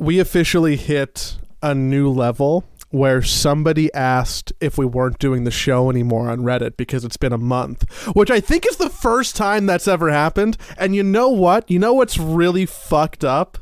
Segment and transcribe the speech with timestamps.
[0.00, 5.90] we officially hit a new level where somebody asked if we weren't doing the show
[5.90, 7.84] anymore on Reddit because it's been a month,
[8.16, 10.56] which I think is the first time that's ever happened.
[10.78, 11.70] And you know what?
[11.70, 13.58] You know what's really fucked up?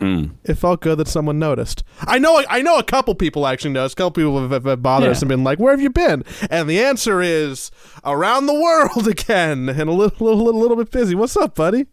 [0.00, 0.30] Hmm.
[0.42, 1.84] It felt good that someone noticed.
[2.00, 2.42] I know.
[2.50, 3.94] I know a couple people actually noticed.
[3.94, 6.68] A couple people have, have bothered us and been like, "Where have you been?" And
[6.68, 7.70] the answer is
[8.04, 11.14] around the world again, and a little, little, little, little bit busy.
[11.14, 11.86] What's up, buddy?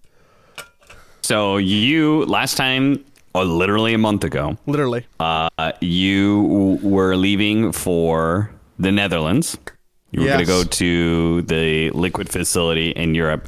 [1.22, 5.06] So you last time, or literally a month ago, Literally.
[5.20, 5.50] uh,
[5.82, 8.50] you were leaving for
[8.80, 9.58] the Netherlands.
[10.12, 10.36] You were Yes.
[10.36, 13.48] going to go to the liquid facility in Europe,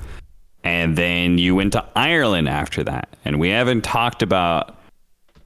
[0.64, 3.10] and then you went to Ireland after that.
[3.26, 4.78] And we haven't talked about.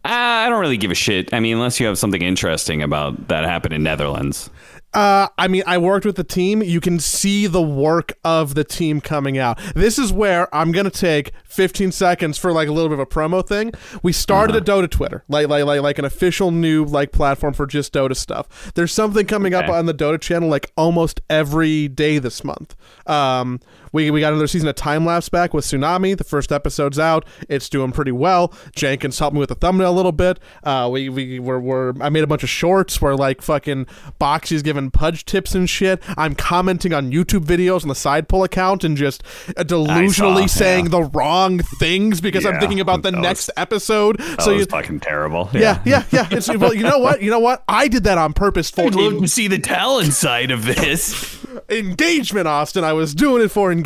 [0.03, 1.33] I don't really give a shit.
[1.33, 4.49] I mean, unless you have something interesting about that happened in Netherlands.
[4.95, 6.63] Uh, I mean, I worked with the team.
[6.63, 9.59] You can see the work of the team coming out.
[9.75, 13.05] This is where I'm gonna take 15 seconds for like a little bit of a
[13.05, 13.73] promo thing.
[14.03, 17.67] We started a Dota Twitter, like like like like an official new like platform for
[17.67, 18.71] just Dota stuff.
[18.75, 22.75] There's something coming up on the Dota channel like almost every day this month.
[23.05, 23.59] Um,
[23.91, 26.17] we we got another season of time lapse back with Tsunami.
[26.17, 27.25] The first episode's out.
[27.49, 28.53] It's doing pretty well.
[28.75, 30.39] Jenkins helped me with the thumbnail a little bit.
[30.63, 33.85] Uh, we we were, were I made a bunch of shorts where like fucking
[34.19, 36.01] Boxi's giving pudge tips and shit.
[36.17, 40.47] I'm commenting on YouTube videos on the side pull account and just uh, delusionally yeah.
[40.47, 44.17] saying the wrong things because I'm thinking about the that was- next episode.
[44.17, 45.49] That so was you, fucking terrible.
[45.53, 46.27] yeah, yeah, yeah.
[46.31, 47.21] It's, well, you know what?
[47.21, 47.63] You know what?
[47.67, 51.45] I did that on purpose for I'd love to see the talent side of this.
[51.69, 52.83] engagement, Austin.
[52.83, 53.84] I was doing it for engagement.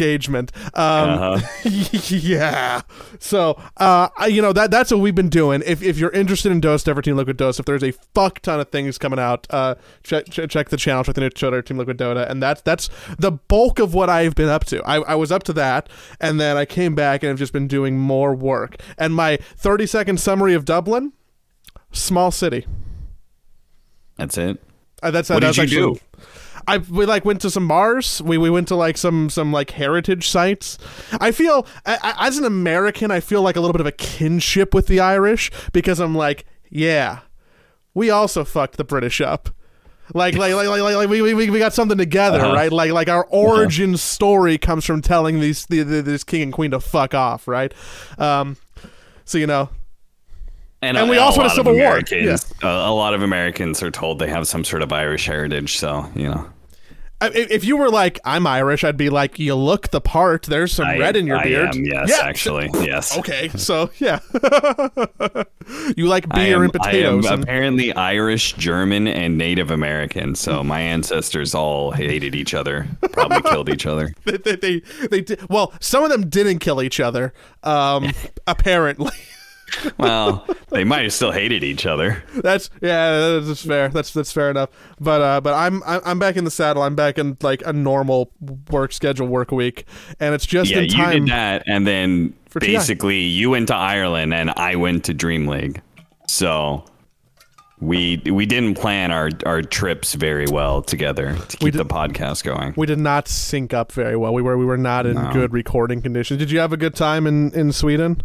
[0.74, 2.82] Um, yeah.
[3.20, 5.62] So, uh, I, you know that that's what we've been doing.
[5.66, 8.60] If, if you're interested in Dota, Ever Team Liquid Dota, if there's a fuck ton
[8.60, 11.78] of things coming out, uh, check check, check the channel, check the new Twitter Team
[11.78, 14.82] Liquid Dota, and that's that's the bulk of what I've been up to.
[14.88, 17.68] I, I was up to that, and then I came back and I've just been
[17.68, 18.78] doing more work.
[18.98, 21.14] And my 30 second summary of Dublin,
[21.92, 22.66] small city.
[24.18, 24.62] That's it.
[25.02, 26.02] Uh, that's What that's did you actually-
[26.70, 28.22] I we like went to some bars.
[28.22, 30.78] We we went to like some some like heritage sites.
[31.20, 33.92] I feel I, I, as an American, I feel like a little bit of a
[33.92, 37.20] kinship with the Irish because I'm like, yeah,
[37.94, 39.50] we also fucked the British up.
[40.14, 42.54] Like like like like, like, we, we we got something together, Uh-huh.
[42.56, 42.72] right?
[42.72, 46.72] Like like our origin story comes from telling these the, the, this king and queen
[46.72, 47.72] to fuck off, right?
[48.18, 48.58] Um,
[49.26, 49.70] so you know,
[50.82, 51.98] And we a also had a Civil War.
[51.98, 55.78] Americans- A, a lot of Americans are told they have some sort of Irish heritage,
[55.78, 56.50] so you know.
[57.22, 60.44] If you were like I'm Irish, I'd be like, you look the part.
[60.44, 61.76] There's some I- red in your I beard.
[61.76, 63.18] am, yes, yeah, actually, yes.
[63.18, 64.20] Okay, so yeah,
[65.98, 67.26] you like beer am, and potatoes.
[67.26, 70.36] I am and- apparently Irish, German, and Native American.
[70.36, 74.14] So my ancestors all hated each other, probably killed each other.
[74.26, 74.80] they, they, they,
[75.10, 77.34] they did, well, some of them didn't kill each other.
[77.64, 78.12] Um,
[78.48, 79.12] apparently,
[79.98, 82.24] Well, they might have still hated each other.
[82.36, 83.90] that's yeah, that's fair.
[83.90, 84.70] That's that's fair enough.
[85.00, 86.84] But uh, but I'm I'm I'm back in the saddle.
[86.84, 88.32] I'm back in like a normal
[88.70, 89.86] work schedule, work week,
[90.20, 91.26] and it's just Yeah, in you time.
[91.26, 92.68] did that, and then For TI.
[92.76, 95.82] basically you went to Ireland, and I went to Dream League.
[96.28, 96.84] So
[97.82, 102.74] we we didn't plan our our trips very well together to keep the podcast going.
[102.76, 104.34] We did not sync up very well.
[104.34, 106.40] We were we were not in good recording conditions.
[106.40, 108.22] Did you have a good time in in Sweden?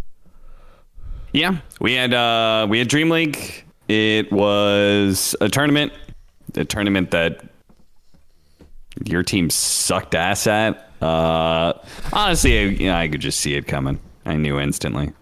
[1.34, 3.64] Yeah, we had uh we had Dream League.
[3.88, 5.92] It was a tournament,
[6.54, 7.42] a tournament that
[9.04, 10.90] your team sucked ass at.
[11.02, 11.72] Uh,
[12.12, 13.98] honestly, I, you know, I could just see it coming.
[14.24, 15.12] I knew instantly.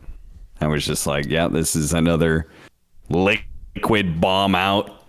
[0.60, 2.46] I was just like, yeah, this is another
[3.08, 5.06] liquid bomb out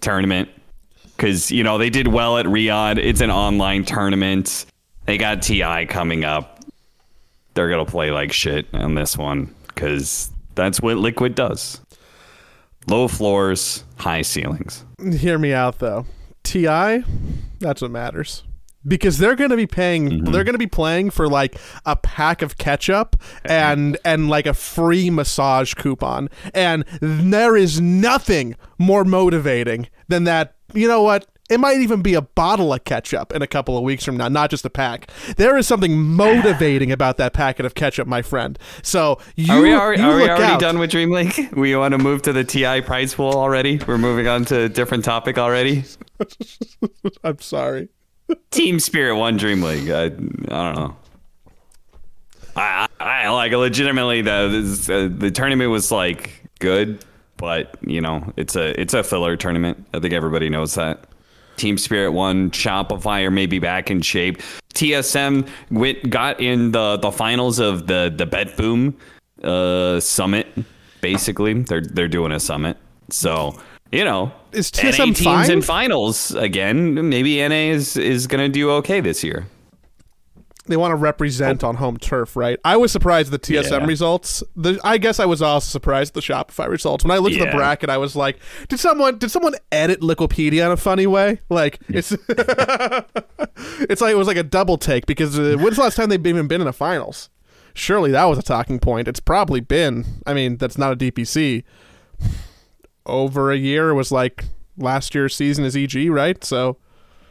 [0.00, 0.48] tournament.
[1.16, 2.98] Because, you know, they did well at Riyadh.
[2.98, 4.66] It's an online tournament.
[5.04, 6.64] They got TI coming up.
[7.54, 11.80] They're to play like shit on this one because that's what Liquid does.
[12.88, 14.84] Low floors, high ceilings.
[15.18, 16.06] Hear me out though.
[16.44, 17.02] Ti,
[17.58, 18.44] that's what matters.
[18.86, 20.30] Because they're going to be paying, Mm-hmm.
[20.32, 24.54] they're going to be playing for like a pack of ketchup and and like a
[24.54, 30.54] free massage coupon, and there is nothing more motivating than that.
[30.72, 31.26] You know what?
[31.48, 34.28] It might even be a bottle of ketchup in a couple of weeks from now,
[34.28, 35.10] not just a pack.
[35.36, 38.58] There is something motivating about that packet of ketchup, my friend.
[38.82, 40.60] So you, Are we, already, you are we already out.
[40.60, 41.34] done with Dream League?
[41.56, 43.80] We want to move to the TI prize pool already?
[43.86, 45.84] We're moving on to a different topic already?
[47.24, 47.88] I'm sorry.
[48.50, 49.88] Team Spirit won Dream League.
[49.90, 50.96] I, I don't know.
[52.56, 57.04] I, I, I like legitimately this, uh, the tournament was like good,
[57.36, 59.86] but you know it's a it's a filler tournament.
[59.92, 61.04] I think everybody knows that.
[61.56, 62.50] Team Spirit won.
[62.50, 64.38] Shopify are maybe back in shape.
[64.74, 68.94] TSM went got in the the finals of the the BetBoom
[69.42, 70.46] uh, Summit.
[71.00, 71.54] basically.
[71.62, 72.76] They're they're doing a summit.
[73.10, 73.58] So,
[73.92, 75.50] you know, Is NA TSM teams fine?
[75.50, 77.08] in finals again.
[77.08, 79.46] Maybe NA is is going to do okay this year.
[80.66, 82.58] They want to represent on home turf, right?
[82.64, 83.86] I was surprised at the TSM Yeah.
[83.86, 84.42] results.
[84.56, 87.04] The, I guess I was also surprised at the Shopify results.
[87.04, 90.66] When I looked at the bracket, I was like, did someone did someone edit Liquipedia
[90.66, 91.40] in a funny way?
[91.48, 92.12] Like it's
[93.88, 96.26] it's like it was like a double take because uh, when's the last time they've
[96.26, 97.30] even been in the finals?
[97.74, 99.06] Surely that was a talking point.
[99.08, 100.04] It's probably been.
[100.26, 101.62] I mean, that's not a DPC.
[103.04, 104.44] Over a year It was like
[104.76, 106.42] last year's season is EG, right?
[106.42, 106.78] So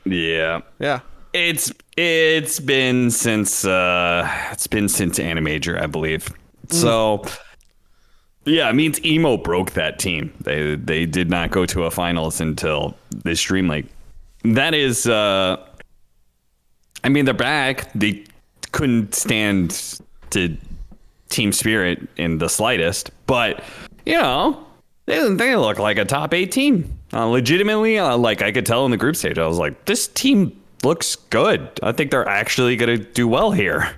[0.05, 0.61] Yeah.
[0.79, 0.99] yeah.
[1.35, 6.29] It's it's been since uh it's been since Animajor, I believe.
[6.69, 7.25] So
[8.45, 10.33] yeah, it means emo broke that team.
[10.39, 13.89] They they did not go to a finals until this Dream League.
[14.45, 15.57] That is uh
[17.03, 17.91] I mean they're back.
[17.91, 18.23] They
[18.71, 19.99] couldn't stand
[20.29, 20.55] to
[21.27, 23.61] team spirit in the slightest, but
[24.05, 24.65] you know,
[25.05, 26.97] they they look like a top 8 team.
[27.11, 30.07] Uh, legitimately, uh, like I could tell in the group stage, I was like, this
[30.07, 31.67] team looks good.
[31.83, 33.93] I think they're actually going to do well here.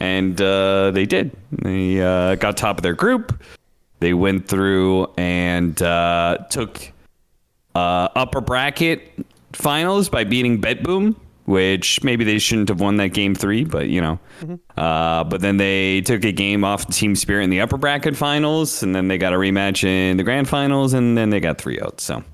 [0.00, 1.30] And uh, they did.
[1.52, 3.40] They uh, got top of their group.
[4.00, 6.90] They went through and uh, took
[7.76, 9.12] uh, upper bracket
[9.52, 11.14] finals by beating BetBoom,
[11.44, 14.18] which maybe they shouldn't have won that game three, but you know.
[14.76, 18.82] Uh, but then they took a game off Team Spirit in the upper bracket finals,
[18.82, 21.78] and then they got a rematch in the grand finals, and then they got three
[21.80, 22.02] outs.
[22.02, 22.24] So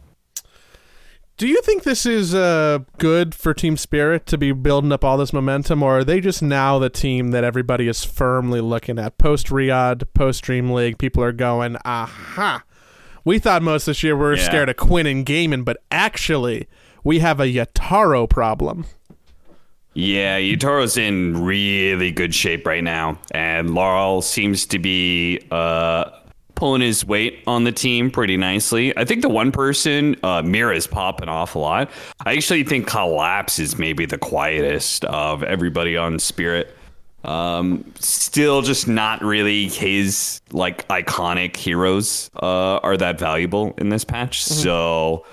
[1.38, 5.16] Do you think this is uh, good for Team Spirit to be building up all
[5.16, 9.18] this momentum, or are they just now the team that everybody is firmly looking at?
[9.18, 12.64] Post Riyadh, post Dream League, people are going, aha.
[13.24, 14.42] We thought most this year we were Yeah.
[14.42, 16.66] scared of Quinn and Gaimin, but actually,
[17.04, 18.86] we have a Yatoro problem.
[19.94, 26.10] Yeah, Yatoro's in really good shape right now, and Larl seems to be uh,
[26.58, 28.96] pulling his weight on the team pretty nicely.
[28.98, 31.88] I think the one person, uh, is popping off a lot.
[32.26, 36.74] I actually think Collapse is maybe the quietest of everybody on Spirit.
[37.22, 44.04] Um, still just not really his like iconic heroes uh, are that valuable in this
[44.04, 44.42] patch.
[44.42, 45.24] So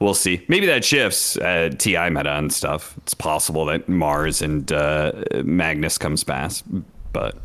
[0.00, 0.44] we'll see.
[0.48, 2.96] Maybe that shifts at TI meta and stuff.
[2.98, 5.12] It's possible that Mars and uh,
[5.44, 6.64] Magnus comes fast,
[7.12, 7.36] but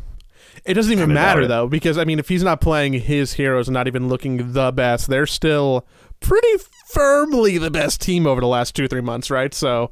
[0.64, 1.48] It doesn't even matter, it.
[1.48, 4.72] though, because, I mean, if he's not playing his heroes and not even looking the
[4.72, 5.86] best, they're still
[6.20, 9.52] pretty firmly the best team over the last two, three months, right?
[9.52, 9.90] So.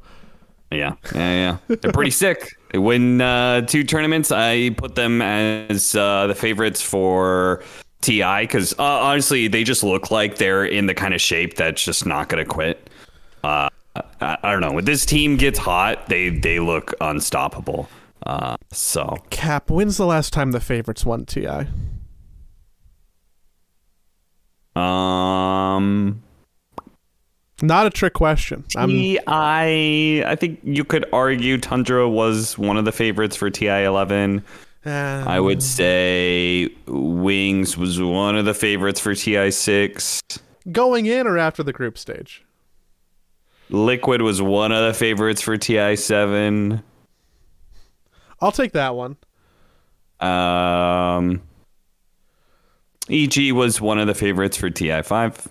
[0.71, 1.75] yeah, yeah, yeah.
[1.75, 2.57] They're pretty sick.
[2.71, 4.31] They win uh, two tournaments.
[4.31, 7.61] I put them as uh, the favorites for
[8.01, 11.83] TI because uh, honestly, they just look like they're in the kind of shape that's
[11.83, 12.89] just not going to quit.
[13.43, 14.71] Uh, I, I don't know.
[14.71, 17.87] When this team gets hot, they they look unstoppable.
[18.25, 21.67] Uh, so Cap, when's the last time the favorites won TI?
[24.75, 26.21] um.
[27.61, 28.65] Not a trick question.
[28.75, 33.83] I'm, TI, I think you could argue Tundra was one of the favorites for TI
[33.85, 34.43] 11.
[34.85, 40.19] uh, I would say Wings was one of the favorites for TI 6.
[40.73, 42.43] going in or after the group stage.
[43.69, 46.83] Liquid was one of the favorites for TI 7.
[48.43, 49.15] I'll take that one.
[50.19, 51.41] Um,
[53.09, 55.47] EG was one of the favorites for TI 5.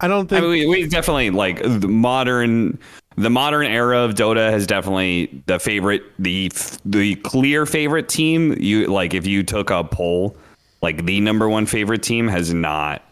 [0.00, 0.42] I don't I think.
[0.42, 2.80] mean, we, we definitely like the modern,
[3.16, 6.50] the modern era of Dota has definitely the favorite, the
[6.84, 8.56] the clear favorite team.
[8.58, 10.36] You like if you took a poll,
[10.82, 13.02] like the number one favorite team has not,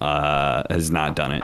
[0.00, 1.42] uh, has not done it.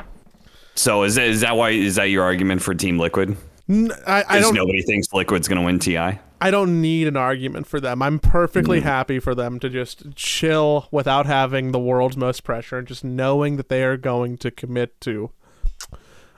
[0.76, 3.36] So is that is that why is that your argument for Team Liquid?
[3.68, 4.54] I, I Because don't.
[4.54, 6.18] nobody thinks Liquid's going to win TI.
[6.40, 8.02] I don't need an argument for them.
[8.02, 12.86] I'm perfectly happy for them to just chill without having the world's most pressure and
[12.86, 15.30] just knowing that they are going to commit to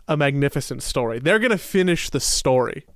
[0.06, 1.18] a magnificent story.
[1.18, 2.86] They're going to finish the story.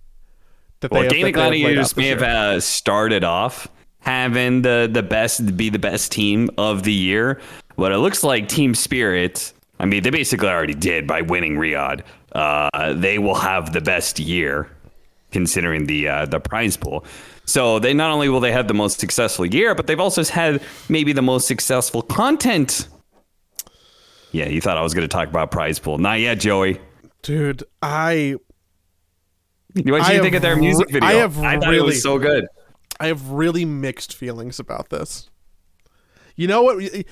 [0.81, 3.69] That Well, they that they Gladiators may have uh, started off
[3.99, 7.41] having the the best be the best team of the year,
[7.77, 9.53] but it looks like Team Spirit.
[9.79, 12.03] I mean, they basically already did by winning Riyadh.
[12.33, 14.71] Uh, they will have the best year,
[15.33, 17.05] considering the uh, the prize pool.
[17.45, 20.63] So they not only will they have the most successful year, but they've also had
[20.89, 22.89] maybe the most successful content.
[24.33, 25.99] Yeah, you thought I was going to talk about prize pool?
[25.99, 26.81] Not yet, Joey.
[27.23, 28.37] Dude, I
[29.75, 31.09] What I you think of their music video?
[31.09, 32.47] I have thought it really- was so good.
[33.01, 35.31] I have really mixed feelings about this.
[36.37, 36.83] You know what?
[36.83, 37.05] You,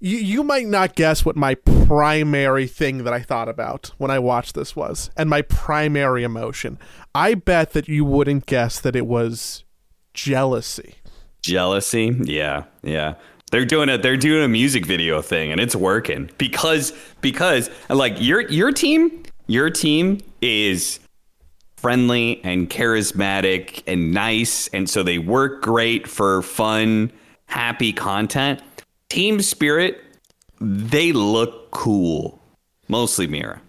[0.00, 4.54] you might not guess what my primary thing that I thought about when I watched
[4.54, 6.78] this was, and my primary emotion.
[7.14, 9.64] I bet that you wouldn't guess that it was
[10.14, 10.94] jealousy.
[11.42, 13.14] Jealousy, yeah, yeah.
[13.50, 18.14] They're doing a they're doing a music video thing, and it's working because because like
[18.18, 20.98] your your team your team is
[21.76, 27.12] friendly and charismatic and nice, and so they work great for fun,
[27.46, 28.60] happy content.
[29.08, 30.02] Team Spirit,
[30.60, 32.40] they look cool,
[32.88, 33.60] mostly Mira,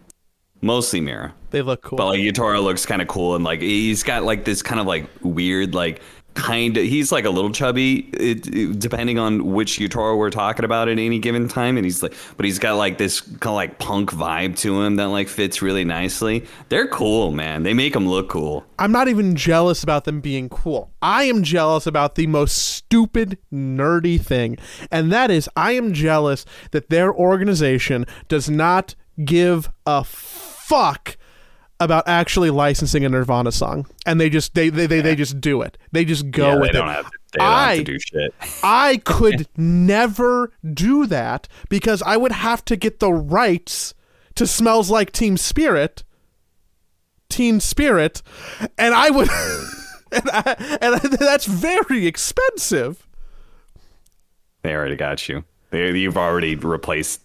[0.61, 1.33] mostly Mira.
[1.51, 1.97] They look cool.
[1.97, 4.87] But like Yatoro looks kind of cool and like he's got like this kind of
[4.87, 6.01] like weird like
[6.35, 10.65] kind of he's like a little chubby it, it- depending on which Yatoro we're talking
[10.65, 13.53] about at any given time and he's like but he's got like this kind of
[13.53, 16.45] like punk vibe to him that like fits really nicely.
[16.69, 17.63] They're cool, man.
[17.63, 18.65] They make them look cool.
[18.79, 20.91] I'm not even jealous about them being cool.
[21.01, 24.57] I am jealous about the most stupid, nerdy thing.
[24.91, 31.17] And that is, I am jealous that their organization does not give a fuck
[31.83, 33.85] about actually licensing a Nirvana song.
[34.05, 35.77] And they just they they, they, they just do it.
[35.91, 36.81] They just go yeah, with they it.
[36.81, 38.33] don't have to, they don't have I- to do shit.
[38.63, 43.93] I could never do that because I would have to get the rights
[44.35, 46.03] to Smells Like Team Spirit,
[47.29, 48.21] Teen Spirit,
[48.77, 49.29] and I would,
[50.11, 53.07] and, I, and that's very expensive.
[54.63, 55.43] They already got you.
[55.71, 57.21] They, you've already replaced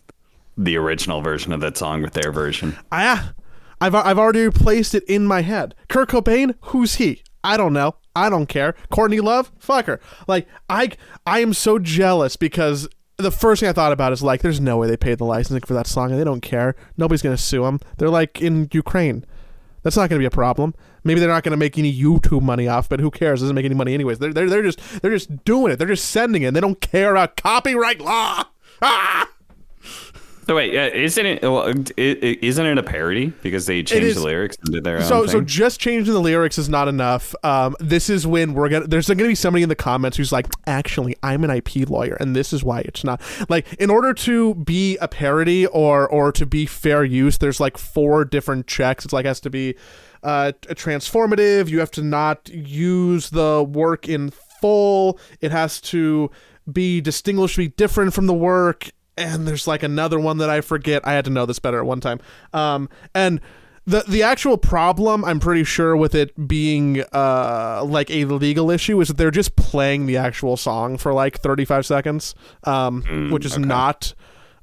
[0.57, 2.77] the original version of that song with their version.
[2.91, 3.31] I,
[3.81, 5.75] I've I've already replaced it in my head.
[5.89, 7.23] Kurt Cobain, who's he?
[7.45, 7.97] I don't know.
[8.17, 8.75] I don't care.
[8.91, 10.01] Courtney Love, fuck her.
[10.27, 10.91] Like I
[11.27, 14.77] I am so jealous because the first thing I thought about is like, there's no
[14.77, 16.77] way they paid the licensing for that song, and they don't care.
[16.97, 17.81] Nobody's gonna sue them.
[17.97, 19.25] They're like in Ukraine.
[19.83, 20.75] That's not gonna be a problem.
[21.05, 23.41] Maybe they're not gonna make any YouTube money off, but who cares?
[23.41, 24.19] It doesn't make any money anyways.
[24.19, 25.77] They're they're, they're just they're just doing it.
[25.77, 26.55] They're just sending it.
[26.55, 28.45] They don't care about copyright law.
[28.83, 29.29] Ah!
[30.49, 32.43] So wait, isn't it, well, it, it?
[32.43, 33.27] Isn't it a parody?
[33.43, 35.47] Because they changed the lyrics and did their so own so thing?
[35.47, 37.35] just changing the lyrics is not enough.
[37.45, 40.47] Um this is when we're gonna there's gonna be somebody in the comments who's like
[40.67, 44.55] actually i'm an ip lawyer and this is why it's not like in order to
[44.55, 49.05] be a parody or or to be fair use there's like four different checks.
[49.05, 49.75] It's like has to be
[50.23, 54.31] uh a transformative you have to not use the work in
[54.63, 55.19] full.
[55.43, 56.31] It has to
[56.73, 61.07] be distinguishably different from the work and there's like another one that I forget.
[61.07, 62.21] I had to know this better at one time.
[62.53, 63.41] Um, and
[63.87, 69.01] the the actual problem, I'm pretty sure, with it being uh like a legal issue,
[69.01, 72.35] is that they're just playing the actual song for like 35 seconds,
[72.65, 74.15] um, which is not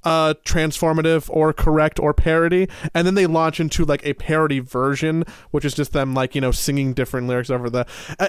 [0.03, 5.23] uh transformative or correct or parody and then they launch into like a parody version
[5.49, 7.87] which is just them like you know singing different lyrics over the
[8.19, 8.27] uh,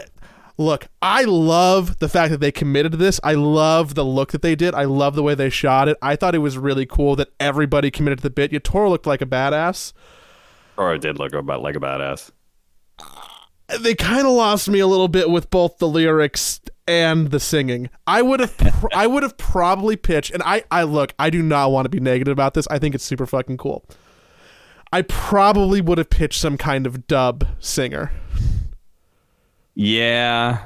[0.59, 4.43] look i love the fact that they committed to this i love the look that
[4.43, 7.15] they did i love the way they shot it i thought it was really cool
[7.15, 9.93] that everybody committed to the bit Yatoro looked like a badass
[10.77, 12.31] or it did look about like a badass.
[13.81, 17.91] they kind of lost me a little bit with both the lyrics and the singing.
[18.07, 21.43] I would have pr- I would have probably pitched and I I look, I do
[21.43, 22.67] not want to be negative about this.
[22.71, 23.85] I think it's super fucking cool.
[24.93, 28.13] I probably would have pitched some kind of dub singer.
[29.77, 30.65] Yeah,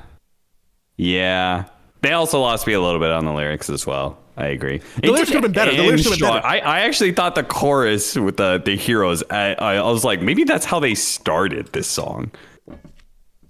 [0.97, 1.64] yeah.
[2.00, 4.17] They also lost me a little bit on the lyrics as well.
[4.37, 4.81] I agree.
[5.02, 5.73] The lyrics could've been better.
[5.73, 6.47] The lyrics could've been better.
[6.47, 9.23] I, I actually thought the chorus with the the heroes.
[9.29, 12.31] I, I, I was like, maybe that's how they started this song.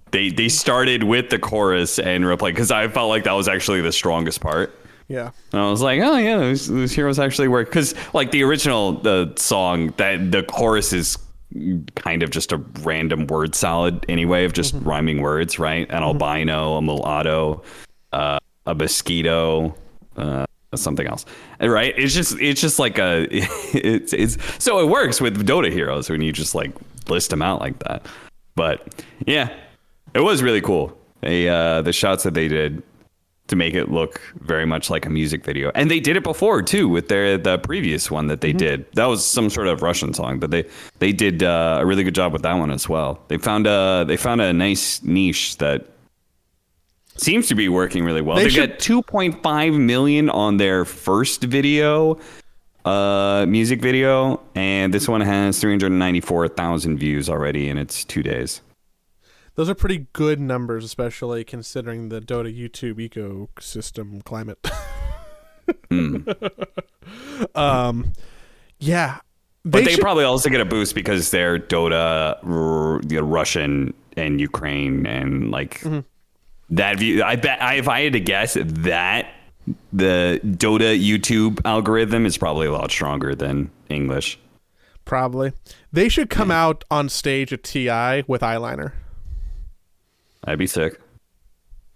[0.09, 3.81] They they started with the chorus and replay because I felt like that was actually
[3.81, 4.75] the strongest part.
[5.07, 5.31] Yeah.
[5.53, 8.93] And I was like, oh yeah, those, those heroes actually work because like the original
[8.93, 11.17] the song that the chorus is
[11.95, 15.89] kind of just a random word salad anyway of just rhyming words, right?
[15.89, 17.63] An albino, a mulatto,
[18.13, 19.75] uh, a mosquito,
[20.17, 21.25] uh, something else,
[21.59, 21.93] right?
[21.97, 26.21] It's just it's just like a it's it's so it works with Dota heroes when
[26.21, 26.71] you just like
[27.09, 28.05] list them out like that.
[28.55, 29.53] But yeah,
[30.13, 30.97] it was really cool.
[31.21, 32.83] They uh, the shots that they did
[33.47, 35.71] to make it look very much like a music video.
[35.75, 38.85] And they did it before too with their the previous one that they did.
[38.93, 40.65] That was some sort of Russian song, but they
[40.99, 43.19] they did uh, a really good job with that one as well.
[43.27, 45.87] They found a they found a nice niche that
[47.17, 48.37] seems to be working really well.
[48.37, 52.19] They They, should- got 2.5 million on their first video
[52.83, 58.61] uh music video and this one has 394,000 views already in its 2 days.
[59.55, 64.57] Those are pretty good numbers, especially considering the Dota YouTube ecosystem climate.
[67.55, 68.13] um,
[68.79, 69.19] yeah,
[69.65, 74.39] But they should- probably also get a boost because they're Dota, r- know, Russian, and
[74.41, 75.99] Ukraine, and like Mm-hmm.
[76.71, 77.23] that view.
[77.23, 79.27] I bet I, if I had to guess, that
[79.93, 84.39] the Dota YouTube algorithm is probably a lot stronger than English.
[85.05, 85.51] probably
[85.93, 88.93] they should come out on stage at TI with eyeliner.
[90.43, 90.99] I'd be sick.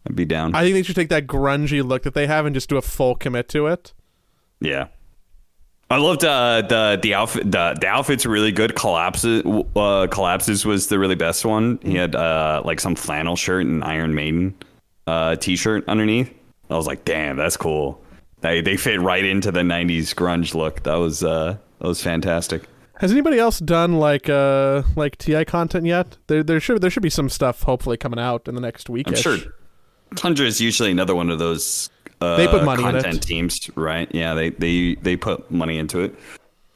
[0.08, 0.54] I'd be down.
[0.56, 2.82] I think they should take that grungy look that they have and just do a
[2.82, 3.94] full commit to it.
[4.60, 4.88] yeah.
[5.88, 7.52] I loved uh, the the outfit.
[7.52, 8.76] The, the outfit's really good.
[8.76, 9.44] Collapses
[9.76, 11.78] uh, collapses was the really best one.
[11.84, 14.56] He had uh, like some flannel shirt and Iron Maiden
[15.06, 16.34] uh, t-shirt underneath.
[16.72, 18.02] I was like, damn, that's cool.
[18.42, 20.82] They they fit right into the '90s grunge look.
[20.84, 22.64] That was uh, that was fantastic.
[23.00, 26.18] Has anybody else done like uh like TI content yet?
[26.28, 29.08] There there should there should be some stuff hopefully coming out in the next week.
[29.08, 29.38] I'm sure
[30.16, 31.90] Tundra is usually another one of those
[32.22, 34.10] uh, They put money content teams, right?
[34.14, 36.16] Yeah, they they they put money into it.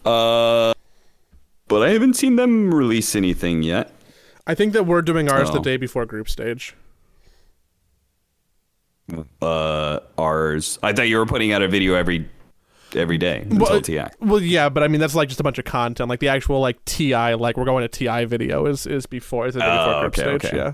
[0.06, 0.74] Uh,
[1.68, 3.92] but I haven't seen them release anything yet.
[4.48, 5.64] I think that we're doing ours the Oh.
[5.64, 6.76] day before group stage.
[9.42, 10.78] Uh, ours.
[10.84, 12.28] I thought you were putting out a video every
[12.96, 14.04] every day until Well, TI.
[14.20, 16.10] Well, yeah, but I mean that's like just a bunch of content.
[16.10, 19.54] Like the actual like TI, like we're going to TI video is is before is
[19.56, 20.46] day before Oh, okay, stage.
[20.46, 20.58] okay.
[20.58, 20.74] Yeah.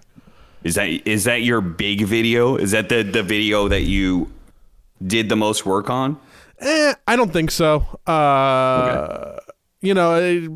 [0.63, 2.55] Is that is that your big video?
[2.55, 4.31] Is that the the video that you
[5.05, 6.17] did the most work on?
[6.59, 7.85] Eh, I don't think so.
[8.07, 9.37] Uh,
[9.81, 10.49] You know, it,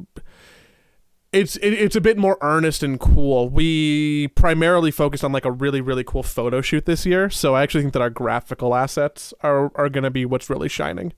[1.32, 3.50] it's it, it's a bit more earnest and cool.
[3.50, 7.62] We primarily focused on like a really really cool photo shoot this year, so I
[7.62, 11.14] actually think that our graphical assets are are going to be what's really shining.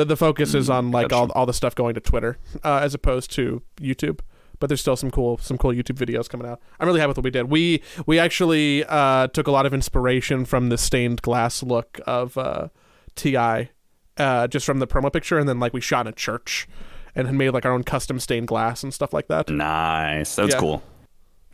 [0.00, 2.94] That the focus is on like all, all the stuff going to Twitter uh, as
[2.94, 4.20] opposed to YouTube.
[4.58, 6.58] But there's still some cool some cool YouTube videos coming out.
[6.78, 7.50] I'm really happy with what we did.
[7.50, 12.38] We we actually uh, took a lot of inspiration from the stained glass look of
[12.38, 12.68] uh,
[13.14, 16.66] Ti, uh, just from the promo picture, and then like we shot in a church
[17.14, 19.48] and had made like our own custom stained glass and stuff like that.
[19.50, 20.36] Nice.
[20.36, 20.60] That's Yeah.
[20.60, 20.82] cool.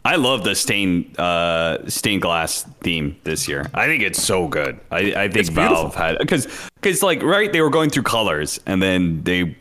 [0.06, 3.68] I love the stained uh, stained glass theme this year.
[3.74, 4.78] I think it's so good.
[4.92, 6.46] I, I think Valve had because
[6.76, 9.56] because like right they were going through colors and then they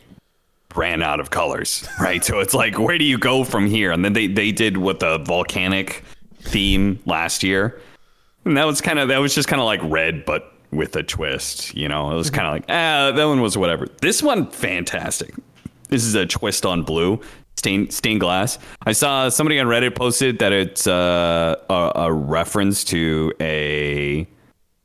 [0.76, 2.22] ran out of colors right.
[2.22, 3.90] so it's like where do you go from here?
[3.90, 6.04] And then they they did what the volcanic
[6.38, 7.80] theme last year,
[8.44, 11.02] and that was kind of that was just kind of like red but with a
[11.02, 11.74] twist.
[11.74, 13.88] You know, it was kind of like ah that one was whatever.
[14.00, 15.34] This one fantastic.
[15.88, 17.20] This is a twist on blue
[17.56, 18.58] stained stained glass.
[18.84, 24.26] I saw somebody on Reddit posted that it's uh, a, a reference to a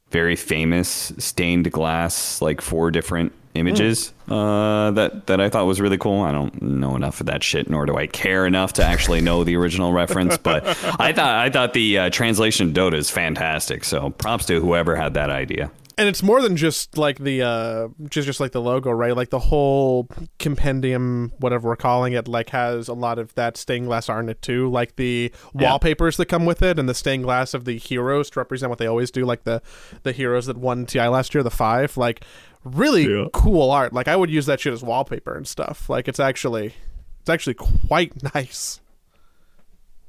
[0.10, 5.98] very famous stained glass, like four different images uh, that that I thought was really
[5.98, 6.22] cool.
[6.22, 9.44] I don't know enough of that shit, nor do I care enough to actually know
[9.44, 10.38] the original reference.
[10.38, 10.66] But
[11.00, 13.84] I thought I thought the uh, translation Dota is fantastic.
[13.84, 15.72] So props to whoever had that idea.
[16.02, 19.16] And it's more than just like the uh just just like the logo right?
[19.16, 20.08] Like the whole
[20.40, 24.30] compendium whatever we're calling it like has a lot of that stained glass art in
[24.30, 24.70] it too.
[24.70, 28.40] Like the wallpapers that come with it and the stained glass of the heroes to
[28.40, 29.62] represent what they always do like the
[30.04, 31.96] the heroes that won ti last year the five.
[31.96, 32.26] Like
[32.64, 33.26] really Yeah.
[33.34, 33.94] cool art.
[33.94, 35.90] Like i would use that shit as wallpaper and stuff.
[35.90, 36.74] Like it's actually
[37.22, 38.82] it's actually quite nice.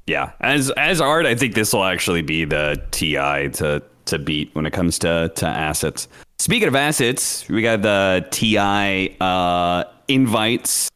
[0.07, 4.55] Yeah, as as art, I think this will actually be the TI to to beat
[4.55, 6.09] when it comes to to assets.
[6.38, 10.91] Speaking of assets, we got the TI uh, invites.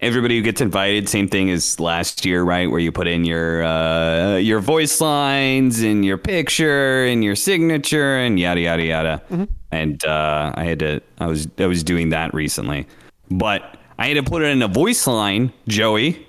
[0.00, 2.68] Everybody who gets invited, same thing as last year, right?
[2.68, 8.16] Where you put in your uh, your voice lines and your picture and your signature
[8.18, 9.22] and yada yada yada.
[9.70, 12.86] And uh, I had to, I was I was doing that recently,
[13.30, 16.26] but I had to put it in a voice line, Joey.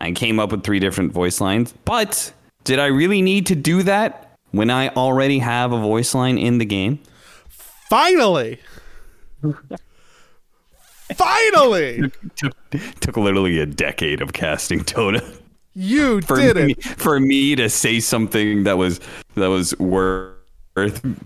[0.00, 2.32] I came up with three different voice lines, but
[2.64, 6.58] did I really need to do that when I already have a voice line in
[6.58, 6.98] the game?
[7.94, 8.58] finally
[11.14, 12.56] finally took,
[13.00, 15.38] took literally a decade of casting Dota
[15.74, 19.00] you for did me, it for me to say something that was
[19.34, 20.34] that was worth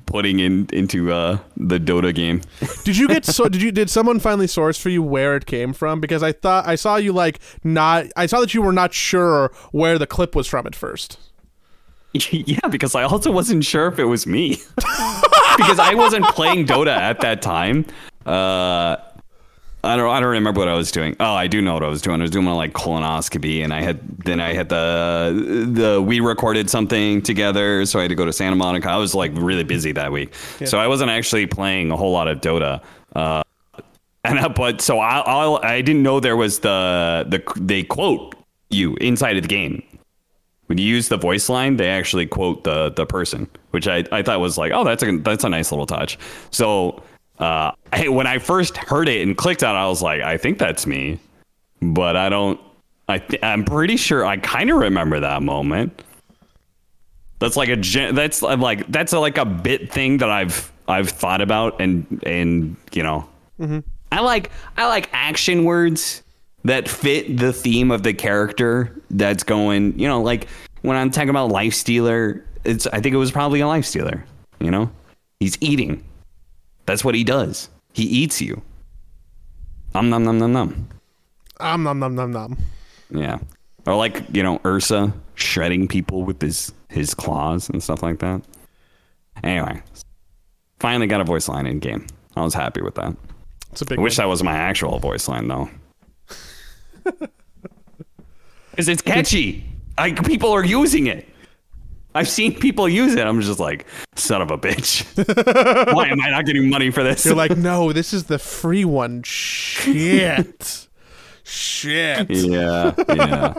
[0.05, 2.43] putting in into uh, the Dota game.
[2.85, 3.49] Did you get so?
[3.49, 3.73] Did you?
[3.73, 6.01] Did someone finally source for you where it came from?
[6.01, 8.07] Because I thought I saw you like not.
[8.15, 11.19] I saw that you were not sure where the clip was from at first.
[12.31, 14.57] yeah, because I also wasn't sure if it was me.
[15.57, 17.85] because I wasn't playing Dota at that time.
[18.25, 18.97] Uh,
[19.85, 20.11] I don't.
[20.11, 21.17] I don't remember what I was doing.
[21.21, 22.21] Oh, I do know what I was doing.
[22.21, 26.19] I was doing my like colonoscopy, and I had then I had the the we
[26.19, 28.91] recorded something together, so I had to go to Santa Monica.
[28.91, 32.27] I was like really busy that week, so I wasn't actually playing a whole lot
[32.27, 32.83] of Dota.
[33.15, 33.43] Uh,
[34.25, 38.35] and I, but so I I'll, I didn't know there was the the they quote
[38.71, 39.83] you inside of the game
[40.69, 44.23] when you use the voice line, they actually quote the the person, which I, I
[44.23, 46.19] thought was like, oh, that's a that's a nice little touch.
[46.51, 47.03] So
[47.39, 50.37] uh, I, when I first heard it and clicked on it, I was like, I
[50.37, 51.19] think that's me,
[51.81, 52.61] but I don't.
[53.09, 56.03] I th- I'm pretty sure I kind of remember that moment.
[57.39, 57.77] That's like a
[58.13, 62.77] that's like that's a, like a bit thing that I've I've thought about and and
[62.93, 63.27] you know
[64.13, 66.23] I like I like action words
[66.65, 70.49] that fit the theme of the character that's going, you know, like
[70.83, 74.25] when I'm talking about Life Stealer, it's I think it was probably a life stealer.
[74.61, 74.91] You know,
[75.41, 76.05] he's eating.
[76.87, 77.69] That's what he does.
[77.93, 78.63] He eats you.
[79.95, 80.89] Um num num num num.
[81.61, 82.59] Um nom nom nom nom.
[83.11, 83.39] Yeah.
[83.87, 88.43] Or like you know Ursa shredding people with his his claws and stuff like that.
[89.43, 89.81] Anyway,
[90.81, 92.07] finally got a voice line in game.
[92.37, 93.17] I was happy with that.
[93.73, 95.69] It's a big I wish that was my actual voice line though.
[98.71, 99.65] Because it's catchy.
[99.97, 101.29] Like people are using it.
[102.15, 103.27] I've seen people use it.
[103.27, 105.05] I'm just like, son of a bitch.
[105.95, 107.25] Why am I not getting money for this?
[107.25, 109.23] You're like, no, this is the free one.
[109.23, 110.89] Shit.
[111.45, 112.29] Shit.
[112.31, 113.55] yeah, yeah.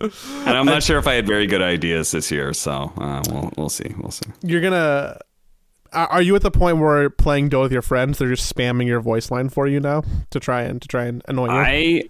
[0.00, 3.52] And I'm not sure if I had very good ideas this year, so uh, we'll
[3.56, 3.94] we'll see.
[3.96, 4.28] We'll see.
[4.42, 5.18] You're gonna.
[5.92, 8.86] Are are you at the point where playing Dota with your friends, they're just spamming
[8.86, 11.52] your voice line for you now to try and to try and annoy you?
[11.52, 12.02] I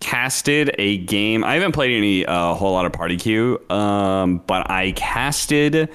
[0.00, 1.44] casted a game.
[1.44, 5.88] I haven't played any a uh, whole lot of Party Queue, um, but I casted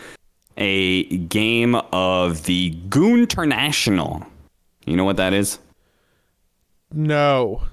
[0.58, 4.26] a game of the Goon International.
[4.86, 5.60] You know what that is?
[6.92, 7.64] no.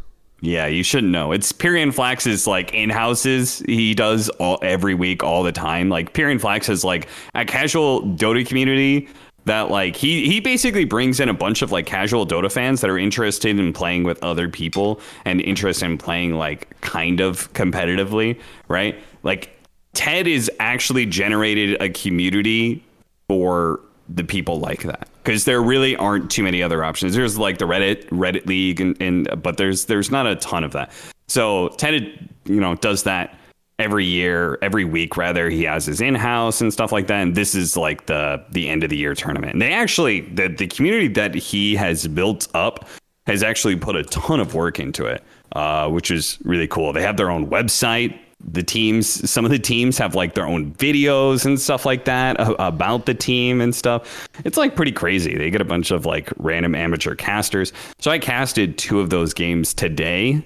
[0.43, 1.33] Yeah, you shouldn't know.
[1.33, 3.59] It's Pyrion Flax's like in houses.
[3.67, 5.91] He does all every week, all the time.
[5.91, 9.07] Like Pyrion Flax has like a casual Dota community
[9.45, 12.91] that like he he basically brings in a bunch of like casual Dota fans that
[12.91, 18.39] are interested in playing with other people and interested in playing like kind of competitively,
[18.69, 19.03] right?
[19.23, 19.51] Like
[19.93, 22.85] Ted is actually generated a community
[23.29, 27.15] for the people like that because there really aren't too many other options.
[27.15, 30.73] There's like the Reddit Reddit League, and, and but there's there's not a ton of
[30.73, 30.93] that.
[31.29, 33.39] So Ted, you know, does that
[33.81, 35.49] every year, every week rather.
[35.49, 37.21] He has his in house and stuff like that.
[37.21, 39.55] And this is like the the end of the year tournament.
[39.55, 42.89] And they actually the the community that he has built up
[43.27, 46.93] has actually put a ton of work into it, uh, which is really cool.
[46.93, 48.19] They have their own website.
[48.43, 52.37] The teams, some of the teams have like their own videos and stuff like that
[52.59, 54.29] about the team and stuff.
[54.45, 55.37] It's like pretty crazy.
[55.37, 57.73] They get a bunch of like random amateur casters.
[57.99, 60.43] So I casted two of those games today,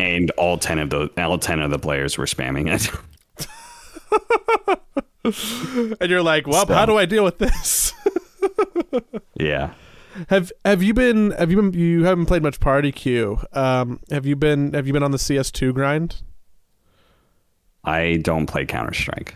[0.00, 2.90] and all ten of those, all ten of the players were spamming it.
[6.00, 7.92] And you're like, well, So- how do I deal with this?
[9.34, 9.74] yeah.
[10.30, 13.38] have Have you been Have you been You haven't played much Party Queue.
[13.52, 16.22] Um, have you been Have you been on the CS2 grind?
[17.88, 19.34] I don't play Counter Strike.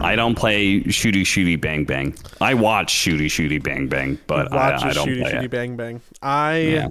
[0.00, 2.14] I don't play shooty shooty bang bang.
[2.40, 5.50] I watch shooty shooty bang bang, but I, I don't shooty play shooty it.
[5.50, 6.00] bang bang.
[6.22, 6.88] I Yeah.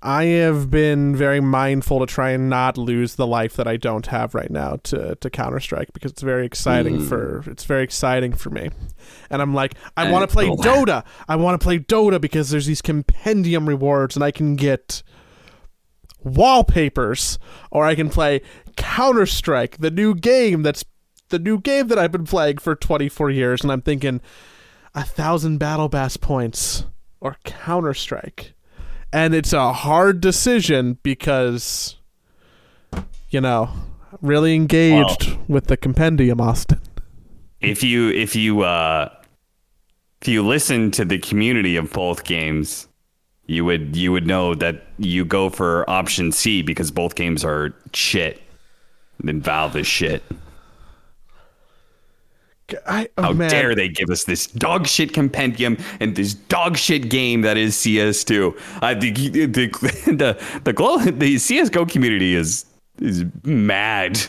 [0.00, 4.06] I have been very mindful to try and not lose the life that I don't
[4.06, 7.08] have right now to, to Counter Strike because it's very exciting Mm.
[7.08, 8.70] for it's very exciting for me,
[9.30, 11.04] and I'm like I want to play Dota.
[11.28, 15.02] I want to play Dota because there's these compendium rewards and I can get
[16.22, 17.38] wallpapers,
[17.70, 18.42] or I can play
[18.76, 20.84] Counter Strike, the new game that's
[21.28, 24.20] the new game that I've been playing for 24 years, and I'm thinking
[24.94, 26.84] a thousand battle pass points
[27.20, 28.54] or Counter Strike,
[29.12, 31.96] and it's a hard decision because
[33.30, 33.70] you know
[34.22, 36.80] really engaged with the compendium, Austin.
[37.60, 39.10] If you if you uh
[40.22, 42.87] if you listen to the community of both games,
[43.48, 47.74] you would you would know that you go for option C because both games are
[47.92, 48.40] shit.
[49.20, 50.22] Then Valve is shit.
[52.86, 53.50] I, oh, How man.
[53.50, 57.74] dare they give us this dog shit compendium and this dog shit game that is
[57.76, 58.54] CS2?
[58.82, 62.66] Uh, the the the the, the CS:GO community is
[63.00, 64.20] is mad.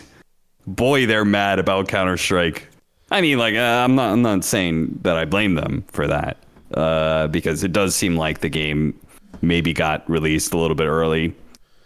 [0.65, 2.69] Boy, they're mad about Counter Strike.
[3.11, 6.37] I mean, like uh, I'm not I'm not saying that I blame them for that
[6.73, 8.97] uh, because it does seem like the game
[9.41, 11.35] maybe got released a little bit early,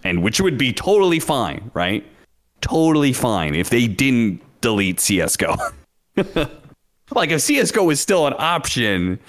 [0.04, 2.06] and which would be totally fine, right?
[2.62, 5.56] Totally fine if they didn't delete CS:GO.
[7.12, 9.20] like if CS:GO was still an option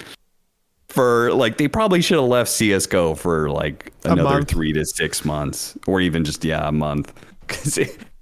[0.87, 5.77] for like they probably should have left CS:GO for like another 3 to 6 months
[5.87, 7.13] or even just yeah, a month
[7.47, 7.79] cuz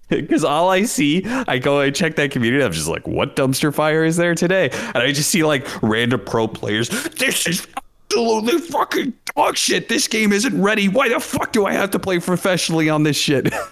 [0.10, 2.64] because all I see, I go and check that community.
[2.64, 4.70] I'm just like, what dumpster fire is there today?
[4.72, 6.90] And I just see like random pro players.
[6.90, 7.68] This is
[8.16, 9.90] absolutely fucking dog shit.
[9.90, 10.88] This game isn't ready.
[10.88, 13.54] Why the fuck do I have to play professionally on this shit?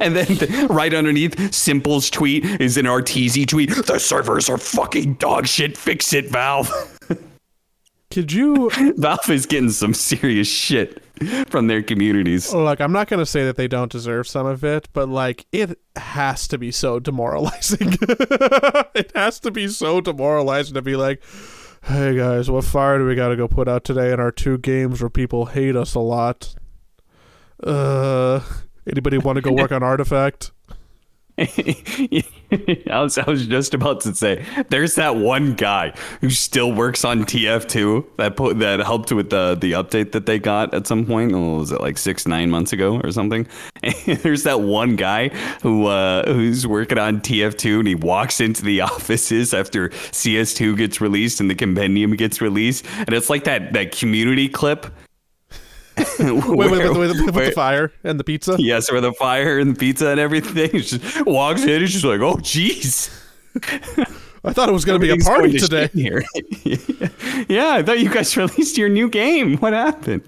[0.00, 3.68] And then the- right underneath, s1mple's tweet is an RTZ tweet.
[3.68, 5.76] The servers are fucking dog shit.
[5.76, 6.72] Fix it, Valve.
[8.10, 11.02] Could you Valve is getting some serious shit
[11.50, 12.54] from their communities.
[12.54, 12.80] look?
[12.80, 15.78] I'm not going to say that they don't deserve some of it, but like it
[15.94, 17.96] has to be so demoralizing.
[18.00, 21.22] it has to be so demoralizing to be like,
[21.86, 24.58] "Hey guys, what fire do we got to go put out today in our two
[24.58, 26.54] games where people hate us a lot?"
[27.62, 28.40] Uh,
[28.90, 30.52] anybody want to go work on Artifact?
[32.90, 37.04] I was I was just about to say there's that one guy who still works
[37.04, 41.06] on TF2 that put that helped with the the update that they got at some
[41.06, 41.32] point.
[41.32, 43.46] Oh, was it like six nine months ago or something?
[44.06, 45.28] And there's that one guy
[45.62, 51.00] who uh, who's working on TF2 and he walks into the offices after CS2 gets
[51.00, 54.86] released and the compendium gets released and it's like that that community clip
[56.18, 58.56] wait, wait, with, with, with, the fire and the pizza.
[58.58, 60.70] Yes, with the fire and the pizza and everything.
[60.76, 61.80] He just walks in.
[61.80, 63.10] He's just like, "Oh, jeez."
[64.44, 65.88] I thought it was going to be a party to today.
[65.94, 66.22] Here.
[67.48, 69.56] yeah, I thought you guys released your new game.
[69.58, 70.22] What happened?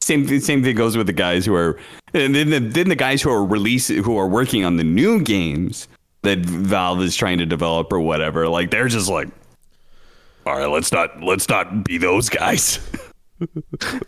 [0.00, 1.78] Same thing, same thing goes with the guys who are,
[2.14, 5.20] and then the, then the guys who are releasing who are working on the new
[5.20, 5.88] games
[6.22, 8.48] that Valve is trying to develop or whatever.
[8.48, 9.28] Like they're just like,
[10.46, 12.78] all right, let's not let's not be those guys.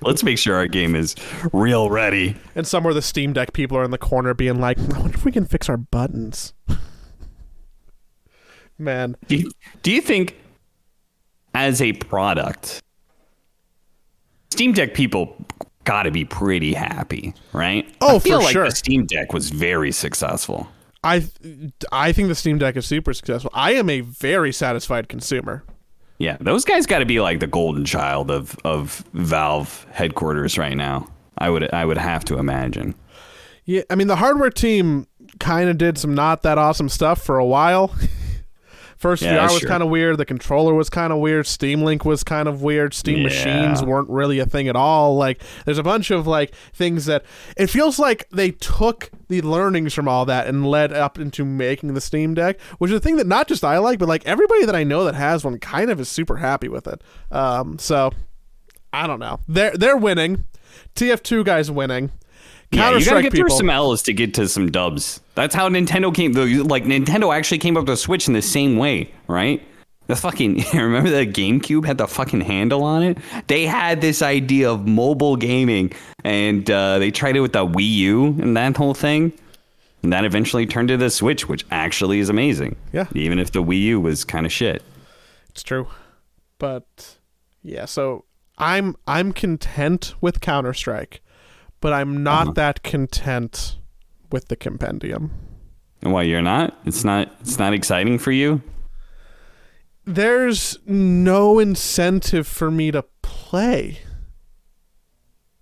[0.02, 1.14] Let's make sure our game is
[1.52, 2.36] real ready.
[2.54, 5.24] And somewhere the Steam Deck people are in the corner being like, I wonder if
[5.24, 6.54] we can fix our buttons.
[8.78, 9.16] Man.
[9.26, 9.50] Do you,
[9.82, 10.36] do you think,
[11.54, 12.82] as a product,
[14.50, 15.36] Steam Deck people
[15.84, 17.92] got to be pretty happy, right?
[18.00, 18.64] Oh, I feel for like sure.
[18.64, 20.68] the Steam Deck was very successful.
[21.02, 21.26] I
[21.92, 23.50] I think the Steam Deck is super successful.
[23.54, 25.64] I am a very satisfied consumer.
[26.20, 30.76] Yeah, those guys got to be like the golden child of of Valve headquarters right
[30.76, 31.08] now.
[31.38, 32.94] I would I would have to imagine.
[33.64, 35.06] Yeah, I mean the hardware team
[35.38, 37.94] kind of did some not that awesome stuff for a while.
[39.00, 40.18] First Yeah, VR was kind of weird.
[40.18, 41.46] The controller was kind of weird.
[41.46, 42.92] Steam Link was kind of weird.
[42.92, 43.22] Steam Yeah.
[43.24, 45.16] machines weren't really a thing at all.
[45.16, 47.24] Like, there's a bunch of like things that
[47.56, 51.94] it feels like they took the learnings from all that and led up into making
[51.94, 54.66] the Steam Deck, which is a thing that not just I like, but like everybody
[54.66, 57.00] that I know that has one kind of is super happy with it.
[57.30, 58.10] Um, so
[58.92, 59.40] I don't know.
[59.48, 60.44] They're they're winning.
[60.94, 62.12] TF2 guys winning.
[62.72, 63.48] Yeah, you gotta get people.
[63.48, 65.20] through some L's to get to some dubs.
[65.34, 66.32] That's how Nintendo came.
[66.68, 69.60] Like Nintendo actually came up with a Switch in the same way, right?
[70.06, 73.18] The fucking remember the GameCube had the fucking handle on it.
[73.46, 75.92] They had this idea of mobile gaming,
[76.24, 79.32] and uh, they tried it with the Wii U and that whole thing.
[80.02, 82.76] And that eventually turned to the Switch, which actually is amazing.
[82.92, 83.06] Yeah.
[83.14, 84.82] Even if the Wii U was kind of shit.
[85.50, 85.88] It's true.
[86.58, 87.16] But
[87.62, 88.24] yeah, so
[88.58, 91.22] I'm I'm content with Counter Strike,
[91.80, 92.52] but I'm not Uh-huh.
[92.54, 93.76] that content
[94.30, 95.30] with the compendium.
[96.02, 96.78] Why you're not?
[96.86, 97.30] It's not.
[97.40, 98.62] It's not exciting for you.
[100.06, 103.98] There's no incentive for me to play.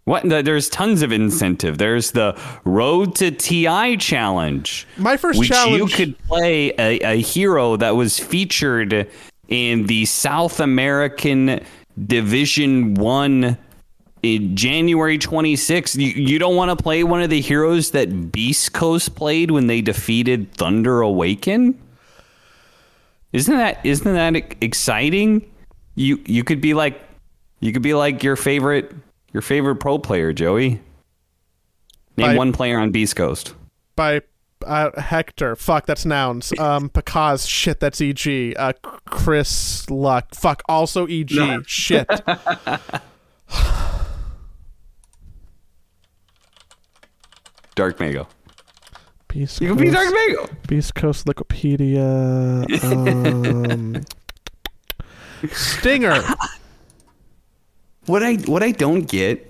[0.04, 0.22] What?
[0.26, 1.76] There's tons of incentive.
[1.76, 4.86] There's the Road to TI challenge.
[4.96, 9.06] My first which challenge you could play a, a hero that was featured
[9.48, 11.60] in the South American
[12.06, 13.58] Division One
[14.22, 15.96] January 26th.
[15.96, 19.66] You, you don't want to play one of the heroes that Beast Coast played when
[19.66, 21.80] they defeated Thunder Awaken?
[23.32, 25.48] Isn't that isn't that exciting?
[25.94, 27.00] You you could be like
[27.60, 28.92] you could be like your favorite
[29.32, 30.80] your favorite pro player, Joey.
[32.16, 33.54] Name By- one player on Beast Coast.
[33.94, 34.22] by
[34.66, 35.54] uh, Hector.
[35.56, 36.52] Fuck, that's nouns.
[36.58, 37.48] Um, Pakazs.
[37.48, 38.54] Shit, that's EG.
[38.56, 38.72] Uh,
[39.06, 40.34] Chris Luck.
[40.34, 41.64] Fuck, also EG.
[41.66, 42.08] Shit.
[47.78, 48.26] Dark Mago.
[49.28, 50.48] Beast You can be Coast- Dark Mago.
[50.66, 52.66] Beast Coast Wikipedia.
[52.82, 54.04] Um,
[55.52, 56.20] Stinger.
[58.06, 59.48] What I what I don't get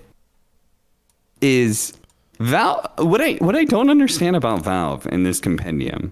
[1.41, 1.93] is
[2.39, 2.85] Valve.
[2.99, 6.11] What I what I don't understand about Valve in this compendium